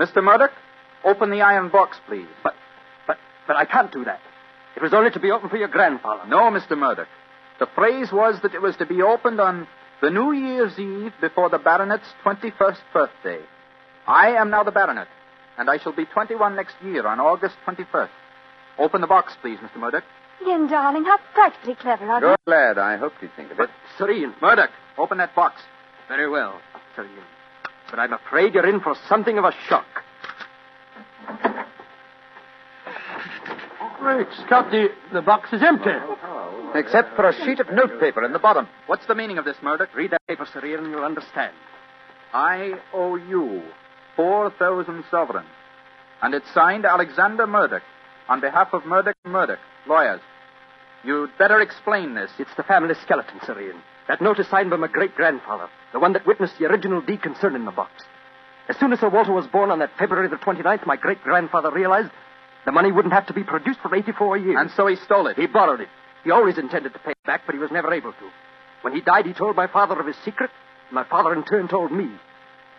Mr. 0.01 0.25
Murdoch, 0.25 0.51
open 1.05 1.31
the 1.31 1.43
iron 1.43 1.69
box, 1.69 1.99
please. 2.09 2.27
But, 2.43 2.55
but, 3.07 3.17
but 3.47 3.55
I 3.55 3.65
can't 3.65 3.93
do 3.93 4.05
that. 4.05 4.19
It 4.75 4.83
was 4.83 4.93
only 4.93 5.12
to 5.12 5.21
be 5.21 5.31
opened 5.31 5.53
for 5.53 5.57
your 5.57 5.69
grandfather. 5.69 6.29
No, 6.29 6.51
Mr. 6.51 6.77
Murdoch. 6.77 7.07
The 7.61 7.69
phrase 7.77 8.11
was 8.11 8.41
that 8.43 8.55
it 8.55 8.61
was 8.61 8.75
to 8.79 8.87
be 8.87 9.03
opened 9.03 9.41
on 9.41 9.69
the 10.03 10.11
New 10.11 10.33
Year's 10.33 10.77
Eve 10.81 11.12
before 11.21 11.49
the 11.49 11.59
baronet's 11.59 12.09
21st 12.25 12.81
birthday. 12.93 13.39
I 14.09 14.31
am 14.31 14.51
now 14.51 14.65
the 14.65 14.73
baronet, 14.73 15.07
and 15.57 15.71
I 15.71 15.79
shall 15.79 15.95
be 15.95 16.07
21 16.07 16.57
next 16.57 16.75
year 16.83 17.07
on 17.07 17.21
August 17.21 17.55
21st. 17.69 18.11
Open 18.81 19.01
the 19.01 19.07
box, 19.07 19.33
please, 19.41 19.61
Mr. 19.61 19.77
Murdoch. 19.77 20.03
Ian, 20.45 20.67
darling, 20.67 21.05
how 21.05 21.19
frightfully 21.35 21.77
clever 21.77 22.17
of 22.17 22.21
you. 22.21 22.29
Good 22.31 22.51
lad. 22.51 22.79
I 22.79 22.97
hoped 22.97 23.23
you'd 23.23 23.31
think 23.37 23.53
of 23.53 23.61
it. 23.61 23.71
Sir 23.97 24.11
Ian. 24.11 24.35
Murdoch, 24.43 24.71
open 24.99 25.19
that 25.19 25.33
box. 25.37 25.62
Very 26.09 26.29
well, 26.29 26.61
Sir 26.95 27.05
Ian. 27.05 27.25
But 27.90 27.99
I'm 27.99 28.12
afraid 28.12 28.55
you're 28.55 28.69
in 28.69 28.81
for 28.81 28.95
something 29.09 29.38
of 29.38 29.45
a 29.45 29.53
shock. 29.69 29.87
Great 33.99 34.27
Scott, 34.45 34.71
the, 34.71 34.88
the 35.12 35.23
box 35.23 35.53
is 35.53 35.62
empty. 35.62 35.90
Except 36.75 37.16
for 37.16 37.29
a 37.29 37.45
sheet 37.45 37.61
of 37.61 37.73
notepaper 37.73 38.25
in 38.25 38.33
the 38.33 38.38
bottom. 38.38 38.69
What's 38.87 39.07
the 39.07 39.14
meaning 39.14 39.38
of 39.38 39.45
this, 39.45 39.57
Murdoch? 39.62 39.95
Read 39.95 40.12
that 40.12 40.27
paper, 40.29 40.47
Sir 40.53 40.64
Ian, 40.64 40.85
and 40.85 40.92
you'll 40.92 41.05
understand. 41.05 41.55
I 42.33 42.75
owe 42.92 43.16
you 43.16 43.62
4,000 44.14 45.05
sovereigns. 45.11 45.49
And 46.23 46.35
it's 46.35 46.53
signed 46.55 46.85
Alexander 46.85 47.47
Murdoch 47.47 47.83
on 48.29 48.40
behalf 48.40 48.69
of 48.73 48.85
Murdoch 48.87 49.16
and 49.25 49.33
Murdoch, 49.33 49.59
lawyers. 49.87 50.21
You'd 51.05 51.31
better 51.38 51.61
explain 51.61 52.14
this. 52.14 52.31
It's 52.38 52.55
the 52.57 52.62
family 52.62 52.95
skeleton, 53.03 53.40
Sir 53.45 53.61
Ian. 53.61 53.81
That 54.09 54.21
note 54.21 54.38
is 54.38 54.49
signed 54.49 54.71
by 54.71 54.77
my 54.77 54.88
great 54.88 55.14
grandfather, 55.14 55.69
the 55.97 56.01
one 56.01 56.13
that 56.13 56.27
witnessed 56.27 56.59
the 56.59 56.67
original 56.67 57.01
deed 57.01 57.23
concerning 57.23 57.65
the 57.65 57.71
box. 57.71 57.91
As 58.69 58.77
soon 58.77 58.93
as 58.93 59.01
Sir 59.01 59.09
Walter 59.09 59.33
was 59.33 59.47
born 59.47 59.71
on 59.71 59.79
that 59.79 59.97
February 59.99 60.29
the 60.29 60.37
29th, 60.37 60.85
my 60.85 60.97
great 60.97 61.23
grandfather 61.23 61.71
realized 61.71 62.11
the 62.67 62.73
money 62.73 62.93
wouldn't 62.93 63.15
have 63.15 63.27
to 63.29 63.33
be 63.33 63.43
produced 63.43 63.81
for 63.81 63.95
84 63.95 64.37
years. 64.37 64.57
And 64.61 64.71
so 64.77 64.87
he 64.89 64.97
stole 64.97 65.27
it. 65.27 65.39
He 65.39 65.47
borrowed 65.47 65.81
it. 65.81 65.89
He 66.23 66.31
always 66.31 66.59
intended 66.59 66.93
to 66.93 66.99
pay 66.99 67.13
it 67.13 67.25
back, 67.25 67.45
but 67.47 67.55
he 67.55 67.59
was 67.59 67.71
never 67.71 67.95
able 67.95 68.13
to. 68.13 68.29
When 68.83 68.93
he 68.93 69.01
died, 69.01 69.25
he 69.25 69.33
told 69.33 69.57
my 69.57 69.69
father 69.69 69.99
of 69.99 70.07
his 70.07 70.17
secret, 70.23 70.51
and 70.89 70.95
my 70.95 71.05
father 71.05 71.33
in 71.33 71.45
turn 71.45 71.67
told 71.67 71.91
me. 71.91 72.11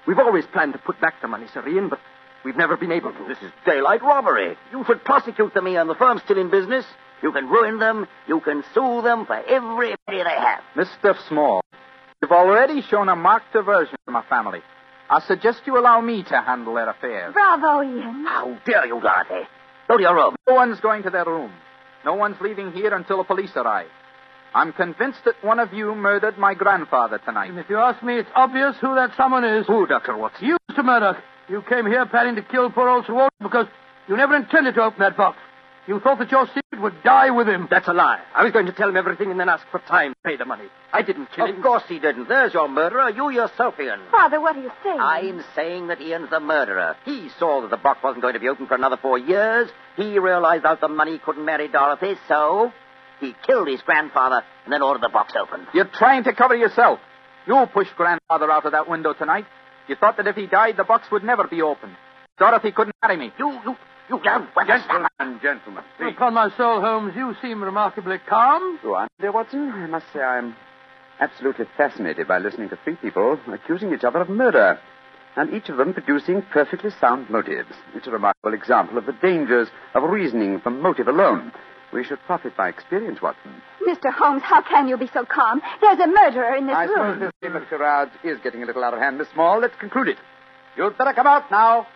We've 0.05 0.19
always 0.19 0.45
planned 0.53 0.73
to 0.73 0.79
put 0.79 1.01
back 1.01 1.15
the 1.19 1.27
money, 1.27 1.47
Sir 1.51 1.67
Ian, 1.67 1.89
but 1.89 1.99
We've 2.47 2.55
never 2.55 2.77
been 2.77 2.91
able 2.91 3.11
to. 3.11 3.27
This 3.27 3.39
is 3.39 3.51
daylight 3.65 4.01
robbery. 4.01 4.55
You 4.71 4.83
should 4.85 5.03
prosecute 5.03 5.53
them, 5.53 5.67
Ian. 5.67 5.87
The 5.87 5.95
firm's 5.95 6.21
still 6.23 6.37
in 6.37 6.49
business. 6.49 6.85
You 7.21 7.31
can 7.31 7.49
ruin 7.49 7.79
them. 7.79 8.07
You 8.27 8.39
can 8.39 8.63
sue 8.73 9.01
them 9.01 9.25
for 9.25 9.35
every 9.35 9.95
penny 10.05 10.23
they 10.23 10.29
have. 10.29 10.61
Mr. 10.75 11.15
Small, 11.27 11.61
you've 12.21 12.31
already 12.31 12.81
shown 12.81 13.09
a 13.09 13.15
marked 13.15 13.53
aversion 13.55 13.95
to 14.05 14.11
my 14.11 14.23
family. 14.29 14.59
I 15.09 15.21
suggest 15.21 15.61
you 15.65 15.79
allow 15.79 16.01
me 16.01 16.23
to 16.23 16.41
handle 16.41 16.73
their 16.73 16.89
affairs. 16.89 17.33
Bravo, 17.33 17.81
Ian. 17.81 18.25
How 18.25 18.57
dare 18.65 18.85
you, 18.87 18.99
Dorothy? 18.99 19.47
Go 19.87 19.97
to 19.97 20.03
your 20.03 20.15
room. 20.15 20.35
No 20.47 20.55
one's 20.55 20.79
going 20.81 21.03
to 21.03 21.09
their 21.09 21.25
room. 21.25 21.51
No 22.03 22.15
one's 22.15 22.35
leaving 22.41 22.71
here 22.73 22.93
until 22.93 23.17
the 23.17 23.23
police 23.23 23.51
arrive. 23.55 23.87
I'm 24.53 24.73
convinced 24.73 25.19
that 25.25 25.35
one 25.41 25.59
of 25.59 25.73
you 25.73 25.93
murdered 25.95 26.37
my 26.37 26.53
grandfather 26.53 27.19
tonight. 27.23 27.49
And 27.49 27.59
if 27.59 27.69
you 27.69 27.77
ask 27.77 28.01
me, 28.03 28.17
it's 28.17 28.29
obvious 28.35 28.75
who 28.81 28.95
that 28.95 29.11
someone 29.15 29.43
is. 29.45 29.67
Who, 29.67 29.87
Dr. 29.87 30.17
Watson? 30.17 30.45
You, 30.45 30.57
Mr. 30.71 30.83
Murdoch. 30.83 31.17
You 31.49 31.63
came 31.69 31.85
here 31.85 32.05
planning 32.05 32.35
to 32.35 32.41
kill 32.41 32.69
poor 32.71 32.89
old 32.89 33.05
Sir 33.05 33.13
Walter 33.13 33.35
because 33.41 33.67
you 34.07 34.17
never 34.17 34.35
intended 34.35 34.75
to 34.75 34.81
open 34.83 34.99
that 34.99 35.15
box. 35.15 35.37
You 35.87 36.01
thought 36.01 36.19
that 36.19 36.29
your 36.31 36.45
secret 36.47 36.81
would 36.81 37.01
die 37.03 37.29
with 37.29 37.47
him. 37.47 37.67
That's 37.71 37.87
a 37.87 37.93
lie. 37.93 38.21
I 38.35 38.43
was 38.43 38.51
going 38.51 38.65
to 38.65 38.73
tell 38.73 38.89
him 38.89 38.97
everything 38.97 39.31
and 39.31 39.39
then 39.39 39.47
ask 39.47 39.65
for 39.71 39.79
time 39.79 40.11
to 40.13 40.19
pay 40.29 40.35
the 40.35 40.43
money. 40.43 40.65
I 40.91 41.01
didn't 41.01 41.27
kill 41.33 41.45
Of 41.45 41.51
him. 41.51 41.57
Of 41.57 41.63
course 41.63 41.83
he 41.87 41.99
didn't. 41.99 42.27
There's 42.27 42.53
your 42.53 42.67
murderer. 42.67 43.09
You 43.09 43.29
yourself, 43.29 43.75
Ian. 43.79 44.01
Father, 44.11 44.41
what 44.41 44.57
are 44.57 44.61
you 44.61 44.71
saying? 44.83 44.99
I'm 44.99 45.43
saying 45.55 45.87
that 45.87 46.01
Ian's 46.01 46.29
the 46.29 46.41
murderer. 46.41 46.97
He 47.05 47.29
saw 47.39 47.61
that 47.61 47.69
the 47.71 47.77
box 47.77 47.99
wasn't 48.03 48.21
going 48.21 48.33
to 48.33 48.39
be 48.41 48.49
open 48.49 48.67
for 48.67 48.75
another 48.75 48.97
four 49.01 49.17
years. 49.17 49.69
He 49.95 50.19
realized 50.19 50.65
out 50.65 50.81
the 50.81 50.89
money 50.89 51.13
he 51.13 51.19
couldn't 51.19 51.45
marry 51.45 51.69
Dorothy, 51.69 52.15
so 52.27 52.73
he 53.21 53.33
killed 53.45 53.69
his 53.69 53.81
grandfather 53.81 54.43
and 54.65 54.73
then 54.73 54.81
ordered 54.81 55.01
the 55.03 55.09
box 55.09 55.33
opened. 55.41 55.67
You're 55.73 55.85
trying 55.93 56.25
to 56.25 56.33
cover 56.33 56.55
yourself. 56.55 56.99
You 57.47 57.65
pushed 57.73 57.95
grandfather 57.95 58.51
out 58.51 58.65
of 58.65 58.73
that 58.73 58.89
window 58.89 59.13
tonight. 59.13 59.45
You 59.87 59.95
thought 59.95 60.17
that 60.17 60.27
if 60.27 60.35
he 60.35 60.47
died, 60.47 60.75
the 60.75 60.83
box 60.83 61.07
would 61.13 61.23
never 61.23 61.47
be 61.47 61.61
opened. 61.61 61.95
Dorothy 62.37 62.73
couldn't 62.73 62.95
marry 63.01 63.15
me. 63.15 63.31
You, 63.39 63.51
you, 63.63 63.75
you 64.09 64.19
don't. 64.23 64.47
Gentlemen, 64.67 65.39
gentlemen, 65.41 65.83
please. 65.97 66.13
Upon 66.15 66.33
my 66.33 66.49
soul, 66.55 66.81
Holmes, 66.81 67.13
you 67.15 67.35
seem 67.41 67.63
remarkably 67.63 68.17
calm. 68.27 68.61
Oh, 68.63 68.79
Go 68.83 68.95
on, 68.95 69.07
dear 69.19 69.31
Watson. 69.31 69.69
I 69.71 69.87
must 69.87 70.05
say 70.13 70.21
I'm 70.21 70.55
absolutely 71.19 71.65
fascinated 71.75 72.27
by 72.27 72.37
listening 72.39 72.69
to 72.69 72.77
three 72.83 72.95
people 72.95 73.39
accusing 73.51 73.93
each 73.93 74.03
other 74.03 74.19
of 74.19 74.29
murder, 74.29 74.79
and 75.35 75.53
each 75.53 75.69
of 75.69 75.77
them 75.77 75.93
producing 75.93 76.41
perfectly 76.53 76.89
sound 77.01 77.29
motives. 77.29 77.69
It's 77.95 78.07
a 78.07 78.11
remarkable 78.11 78.53
example 78.53 78.97
of 78.97 79.05
the 79.05 79.13
dangers 79.21 79.67
of 79.93 80.03
reasoning 80.03 80.59
from 80.61 80.81
motive 80.81 81.07
alone. 81.07 81.51
We 81.93 82.03
should 82.03 82.19
profit 82.25 82.55
by 82.57 82.67
experience, 82.69 83.21
Watson. 83.21 83.61
Mr. 83.87 84.11
Holmes, 84.13 84.41
how 84.43 84.61
can 84.61 84.87
you 84.89 84.97
be 84.97 85.07
so 85.13 85.23
calm? 85.25 85.61
There's 85.79 85.99
a 85.99 86.07
murderer 86.07 86.55
in 86.55 86.67
this 86.67 86.75
I 86.75 86.83
room. 86.83 86.93
suppose 86.95 87.19
this 87.19 87.31
game 87.41 87.55
of 87.55 87.63
charades 87.69 88.11
is 88.25 88.37
getting 88.43 88.61
a 88.61 88.65
little 88.65 88.83
out 88.83 88.93
of 88.93 88.99
hand, 88.99 89.17
Miss 89.17 89.29
Small. 89.33 89.59
Let's 89.59 89.75
conclude 89.77 90.09
it. 90.09 90.17
You'd 90.75 90.97
better 90.97 91.13
come 91.13 91.27
out 91.27 91.49
now. 91.49 91.87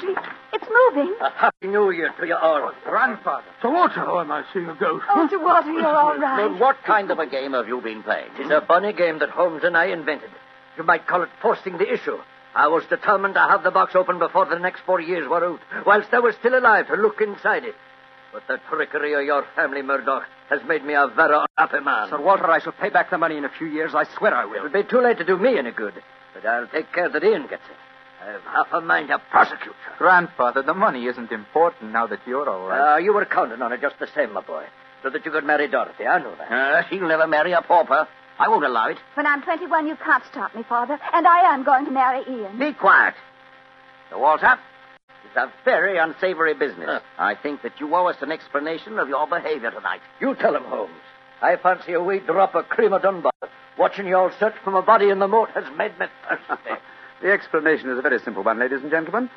That 0.00 0.34
it's 0.52 0.64
moving. 0.70 1.14
A 1.20 1.30
happy 1.30 1.66
new 1.66 1.90
year 1.90 2.12
to 2.18 2.26
you 2.26 2.36
all. 2.36 2.72
Grandfather. 2.84 3.44
Sir 3.60 3.72
Walter, 3.72 4.04
oh, 4.06 4.20
am 4.20 4.30
I 4.30 4.44
seeing 4.52 4.68
a 4.68 4.74
ghost? 4.74 5.04
Oh, 5.08 5.26
Sir 5.28 5.42
Walter, 5.42 5.72
you're 5.72 5.86
all 5.86 6.16
right. 6.18 6.38
Now, 6.38 6.48
right. 6.48 6.60
what 6.60 6.76
kind 6.84 7.10
of 7.10 7.18
a 7.18 7.26
game 7.26 7.52
have 7.52 7.66
you 7.66 7.80
been 7.80 8.02
playing? 8.02 8.28
It's 8.38 8.50
a 8.50 8.64
funny 8.66 8.92
game 8.92 9.18
that 9.18 9.30
Holmes 9.30 9.62
and 9.64 9.76
I 9.76 9.86
invented. 9.86 10.30
You 10.76 10.84
might 10.84 11.06
call 11.06 11.22
it 11.22 11.28
forcing 11.42 11.78
the 11.78 11.92
issue. 11.92 12.18
I 12.54 12.68
was 12.68 12.84
determined 12.88 13.34
to 13.34 13.40
have 13.40 13.64
the 13.64 13.72
box 13.72 13.96
open 13.96 14.18
before 14.20 14.46
the 14.46 14.58
next 14.58 14.82
four 14.86 15.00
years 15.00 15.28
were 15.28 15.44
out, 15.44 15.60
whilst 15.84 16.12
I 16.12 16.20
was 16.20 16.36
still 16.36 16.56
alive 16.56 16.86
to 16.86 16.94
look 16.94 17.20
inside 17.20 17.64
it. 17.64 17.74
But 18.32 18.46
the 18.48 18.58
trickery 18.68 19.14
of 19.14 19.24
your 19.24 19.44
family, 19.56 19.82
Murdoch, 19.82 20.24
has 20.50 20.60
made 20.66 20.84
me 20.84 20.94
a 20.94 21.08
very 21.08 21.34
unhappy 21.34 21.84
man. 21.84 22.10
Sir 22.10 22.20
Walter, 22.20 22.50
I 22.50 22.60
shall 22.60 22.72
pay 22.72 22.90
back 22.90 23.10
the 23.10 23.18
money 23.18 23.36
in 23.36 23.44
a 23.44 23.48
few 23.48 23.66
years. 23.66 23.92
I 23.94 24.04
swear 24.16 24.34
I 24.34 24.44
will. 24.44 24.66
It'll 24.66 24.82
be 24.82 24.88
too 24.88 25.00
late 25.00 25.18
to 25.18 25.24
do 25.24 25.36
me 25.36 25.58
any 25.58 25.72
good, 25.72 25.94
but 26.32 26.46
I'll 26.46 26.68
take 26.68 26.92
care 26.92 27.08
that 27.08 27.24
Ian 27.24 27.42
gets 27.42 27.62
it. 27.68 27.76
I've 28.24 28.42
half 28.42 28.66
a 28.72 28.80
mind 28.80 29.08
to 29.08 29.18
prosecute 29.30 29.66
you. 29.66 29.92
Grandfather, 29.98 30.62
the 30.62 30.72
money 30.74 31.06
isn't 31.06 31.30
important 31.30 31.92
now 31.92 32.06
that 32.06 32.20
you're 32.26 32.48
all 32.48 32.66
right. 32.66 32.94
Uh, 32.94 32.96
you 32.98 33.12
were 33.12 33.24
counting 33.26 33.60
on 33.60 33.72
it 33.72 33.80
just 33.82 33.98
the 33.98 34.06
same, 34.14 34.32
my 34.32 34.40
boy, 34.40 34.64
so 35.02 35.10
that 35.10 35.24
you 35.24 35.30
could 35.30 35.44
marry 35.44 35.68
Dorothy. 35.68 36.06
I 36.06 36.18
know 36.20 36.34
that. 36.36 36.50
Uh, 36.50 36.88
she'll 36.88 37.06
never 37.06 37.26
marry 37.26 37.52
a 37.52 37.60
pauper. 37.60 38.08
I 38.38 38.48
won't 38.48 38.64
allow 38.64 38.88
it. 38.88 38.96
When 39.14 39.26
I'm 39.26 39.42
21, 39.42 39.86
you 39.86 39.96
can't 39.96 40.24
stop 40.30 40.54
me, 40.56 40.62
Father. 40.68 40.98
And 41.12 41.26
I 41.26 41.52
am 41.54 41.64
going 41.64 41.84
to 41.84 41.90
marry 41.90 42.22
Ian. 42.28 42.58
Be 42.58 42.72
quiet. 42.72 43.14
Sir 44.10 44.18
Walter, 44.18 44.56
it's 45.26 45.36
a 45.36 45.52
very 45.64 45.98
unsavory 45.98 46.54
business. 46.54 47.02
I 47.18 47.34
think 47.34 47.62
that 47.62 47.78
you 47.78 47.94
owe 47.94 48.06
us 48.06 48.16
an 48.22 48.32
explanation 48.32 48.98
of 48.98 49.08
your 49.08 49.26
behavior 49.28 49.70
tonight. 49.70 50.00
You 50.20 50.34
tell 50.34 50.56
him, 50.56 50.64
Holmes. 50.64 50.92
I 51.42 51.56
fancy 51.56 51.92
a 51.92 52.02
wee 52.02 52.20
drop 52.20 52.54
of 52.54 52.68
cream 52.68 52.92
of 52.92 53.02
Dunbar. 53.02 53.32
Watching 53.78 54.06
you 54.06 54.16
all 54.16 54.30
search 54.40 54.54
for 54.64 54.70
my 54.70 54.80
body 54.80 55.10
in 55.10 55.18
the 55.18 55.28
moat 55.28 55.50
has 55.50 55.64
made 55.76 55.98
me 55.98 56.06
thirsty. 56.28 56.70
The 57.24 57.32
explanation 57.32 57.88
is 57.88 57.98
a 57.98 58.02
very 58.02 58.18
simple 58.18 58.42
one, 58.42 58.58
ladies 58.58 58.82
and 58.82 58.90
gentlemen. 58.90 59.30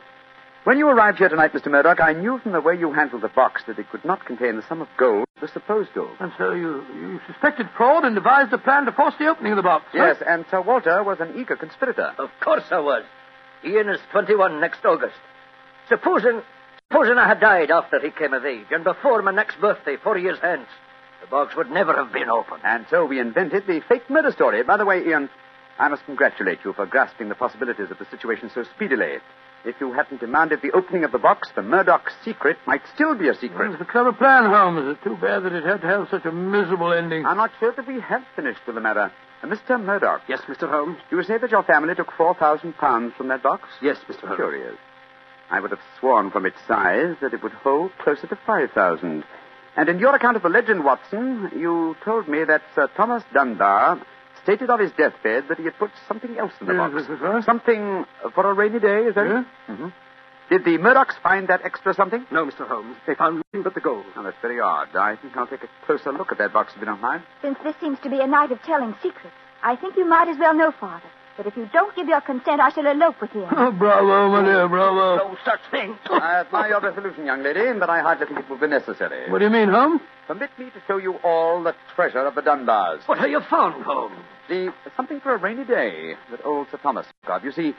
When 0.66 0.78
you 0.78 0.90
arrived 0.90 1.20
here 1.20 1.30
tonight, 1.30 1.54
Mr. 1.54 1.72
Murdoch, 1.72 2.02
I 2.02 2.12
knew 2.12 2.38
from 2.40 2.52
the 2.52 2.60
way 2.60 2.76
you 2.78 2.92
handled 2.92 3.22
the 3.22 3.30
box 3.30 3.64
that 3.66 3.80
it 3.80 3.90
could 3.90 4.04
not 4.04 4.26
contain 4.26 4.58
the 4.58 4.66
sum 4.68 4.82
of 4.82 4.90
gold, 4.98 5.26
the 5.40 5.48
supposed 5.48 5.94
gold. 5.96 6.12
And 6.20 6.34
so 6.38 6.52
you, 6.52 6.84
you 6.94 7.22
suspected 7.26 7.70
fraud 7.78 8.04
and 8.04 8.14
devised 8.14 8.52
a 8.52 8.58
plan 8.58 8.84
to 8.88 8.92
force 8.92 9.14
the 9.18 9.28
opening 9.28 9.54
of 9.54 9.56
the 9.56 9.64
box. 9.64 9.86
huh? 9.94 10.00
Yes, 10.00 10.18
and 10.28 10.44
Sir 10.52 10.60
Walter 10.60 11.02
was 11.02 11.22
an 11.22 11.40
eager 11.40 11.56
conspirator. 11.56 12.12
Of 12.20 12.30
course 12.42 12.66
I 12.72 12.80
was. 12.80 13.06
Ian 13.66 13.88
is 13.88 14.02
21 14.12 14.60
next 14.60 14.84
August. 14.84 15.16
Supposing, 15.88 16.42
supposing 16.92 17.18
I 17.18 17.30
had 17.30 17.40
died 17.40 17.72
after 17.72 18.02
he 18.02 18.12
came 18.12 18.34
of 18.34 18.44
age 18.44 18.68
and 18.70 18.84
before 18.84 19.22
my 19.22 19.32
next 19.32 19.62
birthday, 19.62 19.96
four 19.96 20.18
years 20.18 20.40
hence, 20.42 20.68
the 21.22 21.28
box 21.28 21.56
would 21.56 21.72
never 21.72 21.94
have 21.96 22.12
been 22.12 22.30
opened. 22.30 22.64
And 22.66 22.86
so 22.90 23.06
we 23.06 23.22
invented 23.22 23.66
the 23.66 23.80
fake 23.88 24.10
murder 24.10 24.34
story. 24.34 24.62
By 24.64 24.76
the 24.76 24.86
way, 24.86 25.08
Ian, 25.08 25.30
I 25.80 25.88
must 25.90 26.06
congratulate 26.06 26.60
you 26.66 26.74
for 26.74 26.86
grasping 26.86 27.30
the 27.30 27.36
possibilities 27.36 27.92
of 27.92 28.00
the 28.00 28.06
situation 28.10 28.50
so 28.54 28.64
speedily. 28.76 29.18
If 29.66 29.76
you 29.80 29.92
hadn't 29.94 30.22
demanded 30.22 30.60
the 30.62 30.72
opening 30.72 31.04
of 31.04 31.12
the 31.12 31.18
box, 31.20 31.50
the 31.56 31.62
Murdoch 31.62 32.10
secret 32.24 32.58
might 32.66 32.82
still 32.96 33.16
be 33.16 33.28
a 33.28 33.32
It 33.32 33.40
secret. 33.42 33.72
was 33.72 33.82
a 33.82 33.86
clever 33.86 34.14
plan, 34.14 34.46
Holmes. 34.46 34.88
It's 34.96 35.04
too 35.04 35.18
bad 35.18 35.44
that 35.44 35.54
it 35.54 35.64
had 35.66 35.82
to 35.82 35.88
have 35.88 36.08
such 36.10 36.26
a 36.26 36.32
miserable 36.32 36.94
ending. 36.94 37.26
I'm 37.26 37.38
not 37.38 37.52
sure 37.60 37.74
that 37.76 37.88
we 37.88 38.00
have 38.00 38.24
finished 38.36 38.62
with 38.66 38.76
the 38.76 38.82
matter. 38.82 39.12
Uh, 39.44 39.48
Mr. 39.48 39.80
Murdoch, 39.84 40.22
Yes, 40.28 40.42
Mr. 40.48 40.70
Holmes? 40.70 40.98
you 41.12 41.22
say 41.24 41.38
that 41.38 41.52
your 41.52 41.64
family 41.64 41.94
took 41.96 42.12
four 42.14 42.34
thousand 42.36 42.74
pounds 42.78 43.14
from 43.16 43.28
that 43.28 43.44
box? 43.44 43.68
Yes, 43.82 43.98
Mr. 44.08 44.22
Holmes. 44.22 44.36
Curious. 44.38 44.76
I 45.52 45.60
would 45.60 45.72
have 45.72 45.80
sworn 46.00 46.32
from 46.32 46.46
its 46.46 46.58
size 46.68 47.16
that 47.22 47.34
it 47.34 47.44
would 47.44 47.52
hold 47.54 47.92
closer 48.00 48.26
to 48.28 48.36
five 48.48 48.72
thousand. 48.72 49.24
And 49.76 49.90
in 49.90 50.00
your 50.00 50.16
account 50.16 50.38
of 50.38 50.44
the 50.44 50.50
legend, 50.50 50.84
Watson, 50.84 51.52
you 51.56 51.96
told 52.04 52.28
me 52.28 52.44
that 52.46 52.64
Sir 52.74 52.88
Thomas 52.98 53.24
Dunbar 53.34 54.02
stated 54.48 54.70
on 54.70 54.80
his 54.80 54.92
deathbed 54.94 55.44
that 55.50 55.58
he 55.58 55.66
had 55.66 55.78
put 55.78 55.92
something 56.08 56.38
else 56.38 56.54
in 56.62 56.68
the 56.68 56.74
Yes, 56.74 56.92
box. 56.94 57.04
Mr. 57.04 57.20
First. 57.20 57.46
Something 57.46 58.06
for 58.34 58.50
a 58.50 58.54
rainy 58.54 58.80
day, 58.80 59.04
is 59.04 59.16
that 59.16 59.28
Yeah. 59.28 59.42
it? 59.42 59.46
Mm-hmm. 59.72 59.88
Did 60.50 60.64
the 60.64 60.78
Murdochs 60.78 61.18
find 61.22 61.50
that 61.50 61.66
extra 61.66 61.94
something? 61.94 62.26
No, 62.32 62.46
Mr. 62.46 62.66
Holmes. 62.66 62.96
They 63.06 63.16
found 63.16 63.44
nothing 63.44 63.64
but 63.64 63.74
the 63.74 63.82
gold. 63.82 64.06
Now, 64.16 64.24
that's 64.24 64.38
very 64.42 64.62
odd. 64.62 64.96
I 64.96 65.18
think 65.18 65.36
I'll 65.36 65.48
take 65.48 65.64
a 65.66 65.70
closer 65.86 66.14
look 66.14 66.32
at 66.32 66.38
that 66.38 66.54
box 66.54 66.72
if 66.74 66.80
you 66.80 66.86
don't 66.86 67.02
mind. 67.02 67.24
Since 67.42 67.58
this 67.66 67.76
seems 67.82 68.00
to 68.00 68.10
be 68.10 68.22
a 68.22 68.28
night 68.28 68.54
of 68.54 68.62
telling 68.64 68.96
secrets, 69.04 69.36
I 69.62 69.76
think 69.76 69.98
you 69.98 70.06
might 70.08 70.30
as 70.30 70.38
well 70.38 70.54
know, 70.54 70.72
Father, 70.72 71.10
that 71.38 71.46
if 71.48 71.56
you 71.56 71.70
don't 71.72 71.96
give 71.96 72.08
your 72.08 72.22
consent, 72.22 72.60
I 72.60 72.70
shall 72.72 72.86
elope 72.86 73.22
with 73.22 73.36
Ian. 73.36 73.48
Oh, 73.56 73.72
bravo, 73.72 74.30
my 74.32 74.44
dear, 74.44 74.68
bravo. 74.68 75.18
No 75.18 75.38
such 75.46 75.60
thing. 75.72 75.98
Oh. 76.10 76.16
I 76.18 76.42
admire 76.42 76.70
your 76.70 76.82
resolution, 76.82 77.26
young 77.26 77.44
lady, 77.44 77.78
but 77.80 77.90
I 77.90 78.02
hardly 78.02 78.26
think 78.28 78.40
it 78.40 78.50
will 78.50 78.60
be 78.60 78.68
necessary. 78.68 79.30
What 79.32 79.40
do 79.40 79.46
you 79.46 79.52
mean, 79.52 79.70
Holmes? 79.70 80.02
Permit 80.28 80.50
me 80.58 80.66
to 80.66 80.82
show 80.88 80.98
you 80.98 81.16
all 81.24 81.64
the 81.64 81.74
treasure 81.96 82.26
of 82.26 82.36
the 82.36 82.42
Dunbars. 82.42 83.08
What 83.08 83.20
have 83.20 83.30
you 83.30 83.42
found, 83.50 83.84
Holmes? 83.84 84.16
The 84.50 84.74
something 84.96 85.20
for 85.22 85.34
a 85.34 85.38
rainy 85.38 85.66
day 85.66 86.14
that 86.32 86.44
old 86.46 86.68
Sir 86.72 86.78
Thomas 86.82 87.06
spoke 87.22 87.38
of. 87.38 87.44
You 87.46 87.52
see, 87.52 87.74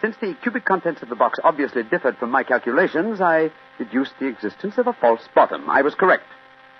since 0.00 0.16
the 0.20 0.34
cubic 0.42 0.64
contents 0.64 1.02
of 1.02 1.08
the 1.08 1.14
box 1.16 1.38
obviously 1.44 1.82
differed 1.82 2.16
from 2.18 2.30
my 2.30 2.42
calculations, 2.42 3.20
I 3.20 3.50
deduced 3.78 4.12
the 4.18 4.26
existence 4.26 4.78
of 4.78 4.86
a 4.86 4.92
false 4.94 5.22
bottom. 5.34 5.68
I 5.70 5.82
was 5.82 5.94
correct. 5.94 6.24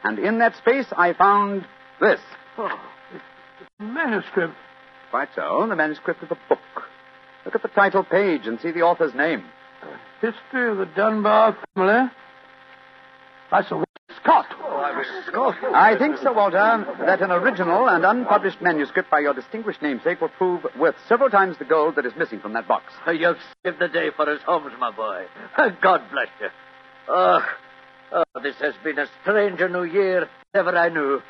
And 0.05 0.19
in 0.19 0.39
that 0.39 0.57
space, 0.57 0.87
I 0.97 1.13
found 1.15 1.67
this. 2.01 2.21
Oh, 2.59 2.67
it's, 3.15 3.25
it's 3.61 3.71
manuscript. 3.79 4.55
Quite 5.17 5.35
so, 5.35 5.67
the 5.67 5.75
manuscript 5.75 6.23
of 6.23 6.29
the 6.29 6.37
book. 6.47 6.59
Look 7.47 7.55
at 7.55 7.63
the 7.63 7.69
title 7.69 8.05
page 8.05 8.47
and 8.47 8.61
see 8.61 8.71
the 8.71 8.83
author's 8.83 9.15
name. 9.15 9.45
History 10.21 10.71
of 10.71 10.77
the 10.77 10.85
Dunbar 10.95 11.57
family. 11.75 12.11
By 13.51 13.63
Sir 13.63 13.77
Walter 13.77 13.87
Scott. 14.21 14.45
I 15.75 15.97
think, 15.99 16.19
Sir 16.19 16.35
Walter, 16.35 16.85
that 17.07 17.23
an 17.23 17.31
original 17.31 17.89
and 17.89 18.05
unpublished 18.05 18.61
manuscript 18.61 19.11
by 19.11 19.21
your 19.21 19.33
distinguished 19.33 19.81
namesake 19.81 20.21
will 20.21 20.29
prove 20.29 20.67
worth 20.79 20.97
several 21.09 21.31
times 21.31 21.57
the 21.57 21.65
gold 21.65 21.97
that 21.97 22.05
is 22.05 22.13
missing 22.19 22.41
from 22.41 22.53
that 22.53 22.69
box. 22.69 22.93
You've 23.07 23.39
saved 23.65 23.79
the 23.79 23.89
day 23.89 24.11
for 24.15 24.29
us, 24.29 24.43
Holmes, 24.45 24.75
my 24.79 24.91
boy. 24.91 25.25
God 25.81 26.03
bless 26.13 26.29
you. 26.43 26.49
Oh, 27.09 27.41
oh, 28.13 28.41
this 28.43 28.57
has 28.57 28.75
been 28.85 28.99
a 28.99 29.07
stranger 29.23 29.71
new 29.71 29.85
year 29.85 30.29
ever 30.53 30.77
I 30.77 30.91
knew. 30.91 31.23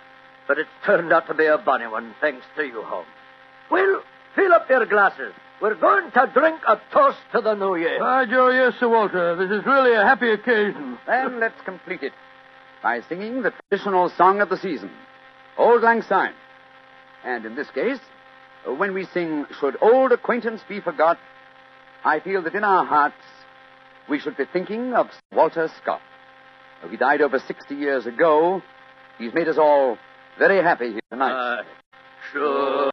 But 0.49 0.59
it's 0.59 0.71
turned 0.85 1.13
out 1.13 1.29
to 1.29 1.35
be 1.35 1.47
a 1.47 1.57
bonny 1.57 1.87
one, 1.87 2.17
thanks 2.21 2.45
to 2.57 2.65
you, 2.65 2.83
Holmes. 2.83 3.07
Well, 3.71 4.03
fill 4.35 4.53
up 4.53 4.69
your 4.69 4.87
glasses. 4.87 5.33
We're 5.61 5.75
going 5.75 6.11
to 6.11 6.31
drink 6.35 6.61
a 6.69 6.79
toast 6.93 7.19
to 7.33 7.41
the 7.41 7.55
new 7.55 7.77
year. 7.77 7.99
By 7.99 8.27
Joe, 8.27 8.51
yes, 8.51 8.75
Sir 8.79 8.89
Walter. 8.89 9.37
This 9.37 9.51
is 9.51 9.65
really 9.65 9.95
a 9.95 10.03
happy 10.03 10.31
occasion. 10.31 10.99
Then 11.07 11.41
let's 11.41 11.61
complete 11.65 12.03
it 12.03 12.13
by 12.83 13.01
singing 13.09 13.43
the 13.43 13.53
traditional 13.71 14.11
song 14.11 14.41
of 14.41 14.51
the 14.51 14.59
season, 14.59 14.91
Auld 15.59 15.83
Lang 15.83 16.03
Syne. 16.03 16.35
And 17.25 17.47
in 17.47 17.57
this 17.57 17.71
case, 17.71 17.99
when 18.67 18.93
we 18.93 19.07
sing 19.07 19.47
Should 19.59 19.77
Old 19.81 20.13
Acquaintance 20.13 20.61
Be 20.69 20.81
Forgot, 20.81 21.19
I 22.05 22.21
feel 22.21 22.43
that 22.43 22.55
in 22.55 22.63
our 22.63 22.85
hearts 22.85 23.17
we 24.09 24.21
should 24.21 24.37
be 24.37 24.45
thinking 24.53 24.93
of 24.93 25.07
Sir 25.11 25.37
Walter 25.37 25.69
Scott. 25.83 26.01
Though 26.83 26.89
he 26.89 26.97
died 26.97 27.23
over 27.23 27.39
60 27.39 27.75
years 27.75 28.07
ago, 28.07 28.63
he's 29.19 29.33
made 29.33 29.49
us 29.49 29.57
all 29.59 29.97
very 30.39 30.63
happy 30.63 30.93
here 30.93 31.01
tonight. 31.11 31.33
Uh, 31.33 31.63
should 32.33 32.91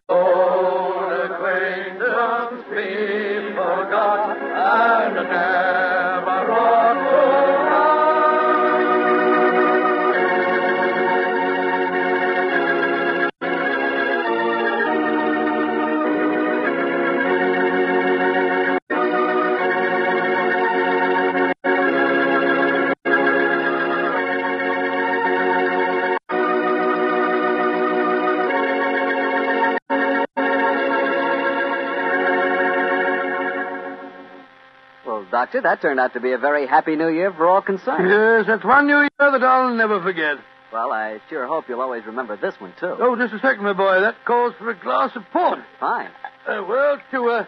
Doctor, 35.43 35.62
that 35.63 35.82
turned 35.82 35.99
out 35.99 36.13
to 36.13 36.21
be 36.21 36.32
a 36.32 36.38
very 36.38 36.65
happy 36.65 36.95
new 36.95 37.10
year 37.10 37.34
for 37.34 37.49
all 37.49 37.62
concerned. 37.62 38.08
Yes, 38.10 38.45
that's 38.47 38.63
one 38.63 38.88
New 38.88 38.99
Year 38.99 39.10
that 39.19 39.43
I'll 39.43 39.75
never 39.75 40.01
forget. 40.01 40.38
Well, 40.71 40.93
I 40.93 41.19
sure 41.29 41.45
hope 41.47 41.65
you'll 41.67 41.82
always 41.82 42.06
remember 42.06 42.38
this 42.38 42.56
one, 42.62 42.73
too. 42.79 42.95
Oh, 42.97 43.17
just 43.17 43.34
a 43.34 43.39
second, 43.39 43.62
my 43.62 43.73
boy. 43.73 43.99
That 43.99 44.15
calls 44.23 44.53
for 44.58 44.69
a 44.69 44.79
glass 44.79 45.12
of 45.17 45.23
port. 45.34 45.60
Fine. 45.82 46.12
Uh, 46.47 46.63
well, 46.65 46.97
to 47.12 47.17
a, 47.27 47.47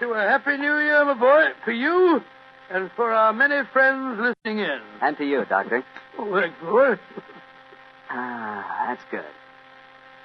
to 0.00 0.12
a 0.12 0.20
happy 0.20 0.56
New 0.56 0.78
Year, 0.78 1.04
my 1.04 1.12
boy, 1.12 1.48
for 1.66 1.72
you 1.72 2.22
and 2.70 2.90
for 2.96 3.12
our 3.12 3.34
many 3.34 3.60
friends 3.74 4.18
listening 4.18 4.64
in. 4.64 4.80
And 5.02 5.14
to 5.18 5.24
you, 5.26 5.44
Doctor. 5.44 5.84
Oh, 6.18 6.40
thanks, 6.40 6.58
boy. 6.62 6.98
Ah, 8.08 8.86
that's 8.88 9.04
good. 9.10 9.24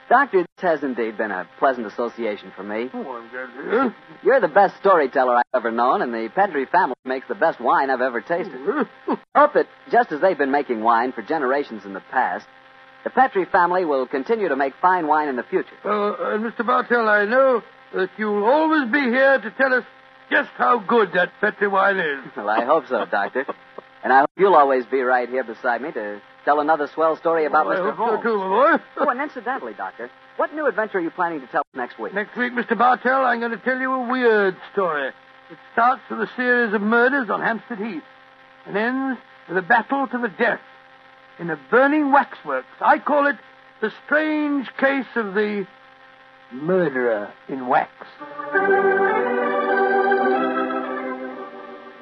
Doctor, 0.08 0.45
has 0.62 0.84
indeed 0.84 1.17
been 1.17 1.32
a 1.32 1.48
pleasant 1.60 1.88
association 1.88 2.52
for 2.56 2.63
me. 2.63 2.89
Oh, 2.93 2.98
I'm 3.00 3.30
glad 3.30 3.48
to 3.48 3.69
hear. 3.72 3.95
You're 4.24 4.39
the 4.39 4.48
best 4.48 4.78
storyteller 4.78 5.36
I've 5.36 5.43
ever 5.54 5.72
known, 5.72 6.02
and 6.02 6.13
the 6.13 6.30
Petri 6.34 6.65
family 6.65 6.95
makes 7.06 7.28
the 7.28 7.36
best 7.36 7.60
wine 7.60 7.89
I've 7.89 8.02
ever 8.02 8.22
tasted. 8.22 8.60
Hope 9.36 9.54
that 9.54 9.67
just 9.91 10.12
as 10.12 10.22
they've 10.22 10.38
been 10.38 10.52
making 10.52 10.82
wine 10.82 11.12
for 11.12 11.22
generations 11.22 11.86
in 11.86 11.93
the 11.93 12.04
past, 12.12 12.45
the 13.04 13.10
Petri 13.10 13.45
family 13.45 13.86
will 13.86 14.08
continue 14.08 14.50
to 14.50 14.56
make 14.56 14.74
fine 14.82 15.08
wine 15.08 15.30
in 15.30 15.36
the 15.36 15.43
future. 15.43 15.76
Uh, 15.86 16.34
and 16.34 16.43
Mr. 16.43 16.65
Bartell, 16.65 17.08
I 17.08 17.26
know 17.26 17.62
that 17.95 18.10
you'll 18.17 18.43
always 18.43 18.91
be 18.91 19.02
here 19.02 19.39
to 19.39 19.52
tell 19.52 19.74
us 19.74 19.84
just 20.30 20.50
how 20.58 20.80
good 20.80 21.10
that 21.13 21.30
Petri 21.41 21.67
wine 21.67 21.98
is. 21.98 22.19
Well, 22.36 22.50
I 22.50 22.65
hope 22.65 22.88
so, 22.88 23.06
Doctor. 23.06 23.45
And 24.02 24.13
I 24.13 24.22
hope 24.22 24.30
you'll 24.38 24.56
always 24.56 24.86
be 24.86 25.02
right 25.02 25.28
here 25.28 25.43
beside 25.43 25.82
me 25.82 25.91
to 25.91 26.22
tell 26.45 26.60
another 26.60 26.88
swell 26.93 27.15
story 27.17 27.45
about 27.45 27.67
I 27.67 27.75
Mr. 27.75 27.95
Holmes. 27.95 28.23
too, 28.23 28.38
boy. 28.38 28.75
Oh, 28.97 29.10
and 29.10 29.21
incidentally, 29.21 29.73
Doctor, 29.73 30.10
what 30.38 30.54
new 30.54 30.65
adventure 30.67 30.97
are 30.97 31.02
you 31.02 31.12
planning 31.12 31.41
to 31.41 31.47
tell 31.47 31.63
next 31.73 31.99
week? 31.99 32.13
Next 32.13 32.36
week, 32.38 32.54
Mr. 32.54 32.78
Bartell, 32.78 33.25
I'm 33.25 33.39
going 33.39 33.52
to 33.52 33.58
tell 33.58 33.78
you 33.78 33.91
a 33.91 34.08
weird 34.10 34.56
story. 34.73 35.08
It 35.08 35.58
starts 35.73 36.02
with 36.10 36.19
a 36.19 36.30
series 36.36 36.73
of 36.73 36.82
murders 36.82 37.30
on 37.30 37.41
Hampstead 37.41 37.80
Heath 37.80 38.04
and 38.65 38.78
ends 38.78 39.19
with 39.47 39.58
a 39.58 39.62
battle 39.62 40.08
to 40.08 40.17
the 40.17 40.30
death 40.30 40.62
in 41.39 41.49
a 41.49 41.60
burning 41.71 42.12
waxworks. 42.12 42.67
I 42.82 42.99
call 42.99 43.28
it 43.28 43.38
the 43.82 43.91
strange 44.06 44.67
case 44.80 45.08
of 45.15 45.34
the 45.34 45.65
murderer 46.52 47.34
in 47.47 47.67
wax. 47.67 47.91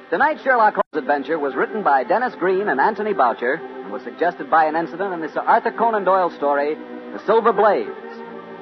Tonight's 0.09 0.41
Sherlock 0.43 0.75
Holmes 0.75 1.03
adventure 1.03 1.37
was 1.37 1.53
written 1.53 1.83
by 1.83 2.03
Denis 2.03 2.33
Green 2.35 2.69
and 2.69 2.79
Anthony 2.79 3.13
Boucher 3.13 3.59
and 3.87 3.93
was 3.93 4.03
suggested 4.03 4.51
by 4.51 4.65
an 4.65 4.75
incident 4.75 5.13
in 5.13 5.21
the 5.21 5.29
Sir 5.29 5.39
Arthur 5.39 5.71
Conan 5.71 6.03
Doyle 6.03 6.29
story, 6.31 6.75
The 6.75 7.21
Silver 7.25 7.53
Blaze. 7.53 7.87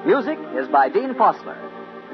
Music 0.06 0.38
is 0.54 0.68
by 0.68 0.88
Dean 0.88 1.14
Fossler. 1.14 1.58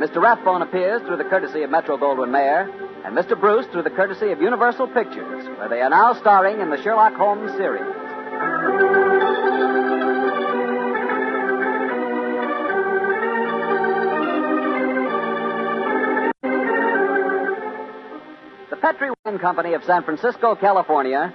Mr. 0.00 0.16
Rathbone 0.16 0.62
appears 0.62 1.02
through 1.02 1.18
the 1.18 1.28
courtesy 1.28 1.62
of 1.62 1.68
Metro 1.68 1.98
Goldwyn 1.98 2.30
Mayer, 2.30 2.72
and 3.04 3.14
Mr. 3.14 3.38
Bruce 3.38 3.66
through 3.66 3.82
the 3.82 3.90
courtesy 3.90 4.32
of 4.32 4.40
Universal 4.40 4.88
Pictures, 4.88 5.46
where 5.58 5.68
they 5.68 5.82
are 5.82 5.90
now 5.90 6.14
starring 6.14 6.62
in 6.62 6.70
the 6.70 6.82
Sherlock 6.82 7.12
Holmes 7.12 7.50
series. 7.52 7.84
The 18.70 18.76
Petri 18.80 19.10
Wine 19.26 19.38
Company 19.38 19.74
of 19.74 19.84
San 19.84 20.02
Francisco, 20.02 20.54
California, 20.54 21.34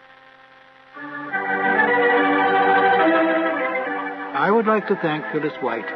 I 4.41 4.49
would 4.49 4.65
like 4.65 4.87
to 4.87 4.95
thank 4.95 5.23
Phyllis 5.27 5.53
White 5.61 5.87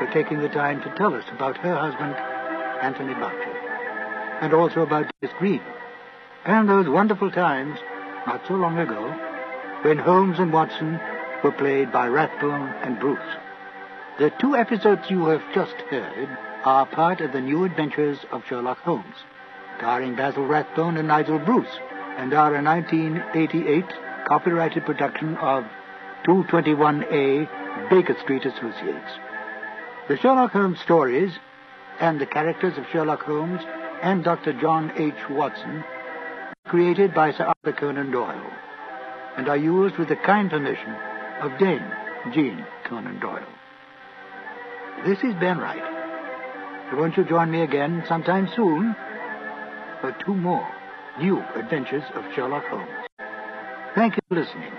for 0.00 0.10
taking 0.12 0.40
the 0.40 0.48
time 0.48 0.82
to 0.82 0.92
tell 0.96 1.14
us 1.14 1.22
about 1.30 1.56
her 1.58 1.76
husband, 1.76 2.16
Anthony 2.82 3.14
Boucher, 3.14 3.56
and 4.40 4.52
also 4.52 4.82
about 4.82 5.08
Denis 5.20 5.36
Green, 5.38 5.62
and 6.44 6.68
those 6.68 6.88
wonderful 6.88 7.30
times, 7.30 7.78
not 8.26 8.42
so 8.48 8.54
long 8.54 8.76
ago, 8.76 9.12
when 9.82 9.98
Holmes 9.98 10.40
and 10.40 10.52
Watson 10.52 10.98
were 11.44 11.52
played 11.52 11.92
by 11.92 12.08
Rathbone 12.08 12.74
and 12.82 12.98
Bruce. 12.98 13.20
The 14.18 14.32
two 14.40 14.56
episodes 14.56 15.08
you 15.08 15.26
have 15.26 15.54
just 15.54 15.76
heard 15.88 16.28
are 16.64 16.86
part 16.86 17.20
of 17.20 17.30
the 17.30 17.40
new 17.40 17.62
adventures 17.62 18.18
of 18.32 18.44
Sherlock 18.48 18.78
Holmes, 18.78 19.14
starring 19.76 20.16
Basil 20.16 20.44
Rathbone 20.44 20.96
and 20.96 21.06
Nigel 21.06 21.38
Bruce, 21.38 21.78
and 22.18 22.34
are 22.34 22.52
a 22.56 22.60
1988 22.60 23.84
copyrighted 24.26 24.84
production 24.84 25.36
of 25.36 25.64
221A 26.26 27.88
Baker 27.88 28.16
Street 28.22 28.44
Associates. 28.44 29.10
The 30.08 30.16
Sherlock 30.16 30.50
Holmes 30.50 30.80
stories 30.80 31.30
and 32.00 32.20
the 32.20 32.26
characters 32.26 32.76
of 32.76 32.84
Sherlock 32.92 33.22
Holmes 33.22 33.60
and 34.02 34.24
Dr. 34.24 34.52
John 34.60 34.90
H. 34.96 35.14
Watson 35.30 35.84
created 36.66 37.14
by 37.14 37.30
Sir 37.30 37.44
Arthur 37.44 37.78
Conan 37.78 38.10
Doyle 38.10 38.50
and 39.36 39.48
are 39.48 39.56
used 39.56 39.98
with 39.98 40.08
the 40.08 40.16
kind 40.16 40.50
permission 40.50 40.92
of 41.42 41.56
Dame 41.60 41.88
Jean 42.34 42.66
Conan 42.88 43.20
Doyle. 43.20 43.46
This 45.06 45.18
is 45.18 45.34
Ben 45.38 45.58
Wright. 45.58 46.92
Won't 46.94 47.16
you 47.16 47.24
join 47.24 47.52
me 47.52 47.62
again 47.62 48.02
sometime 48.08 48.48
soon 48.56 48.96
for 50.00 50.16
two 50.24 50.34
more 50.34 50.66
new 51.20 51.40
adventures 51.54 52.04
of 52.14 52.24
Sherlock 52.34 52.64
Holmes? 52.64 53.06
Thank 53.94 54.16
you 54.16 54.22
for 54.28 54.34
listening. 54.34 54.72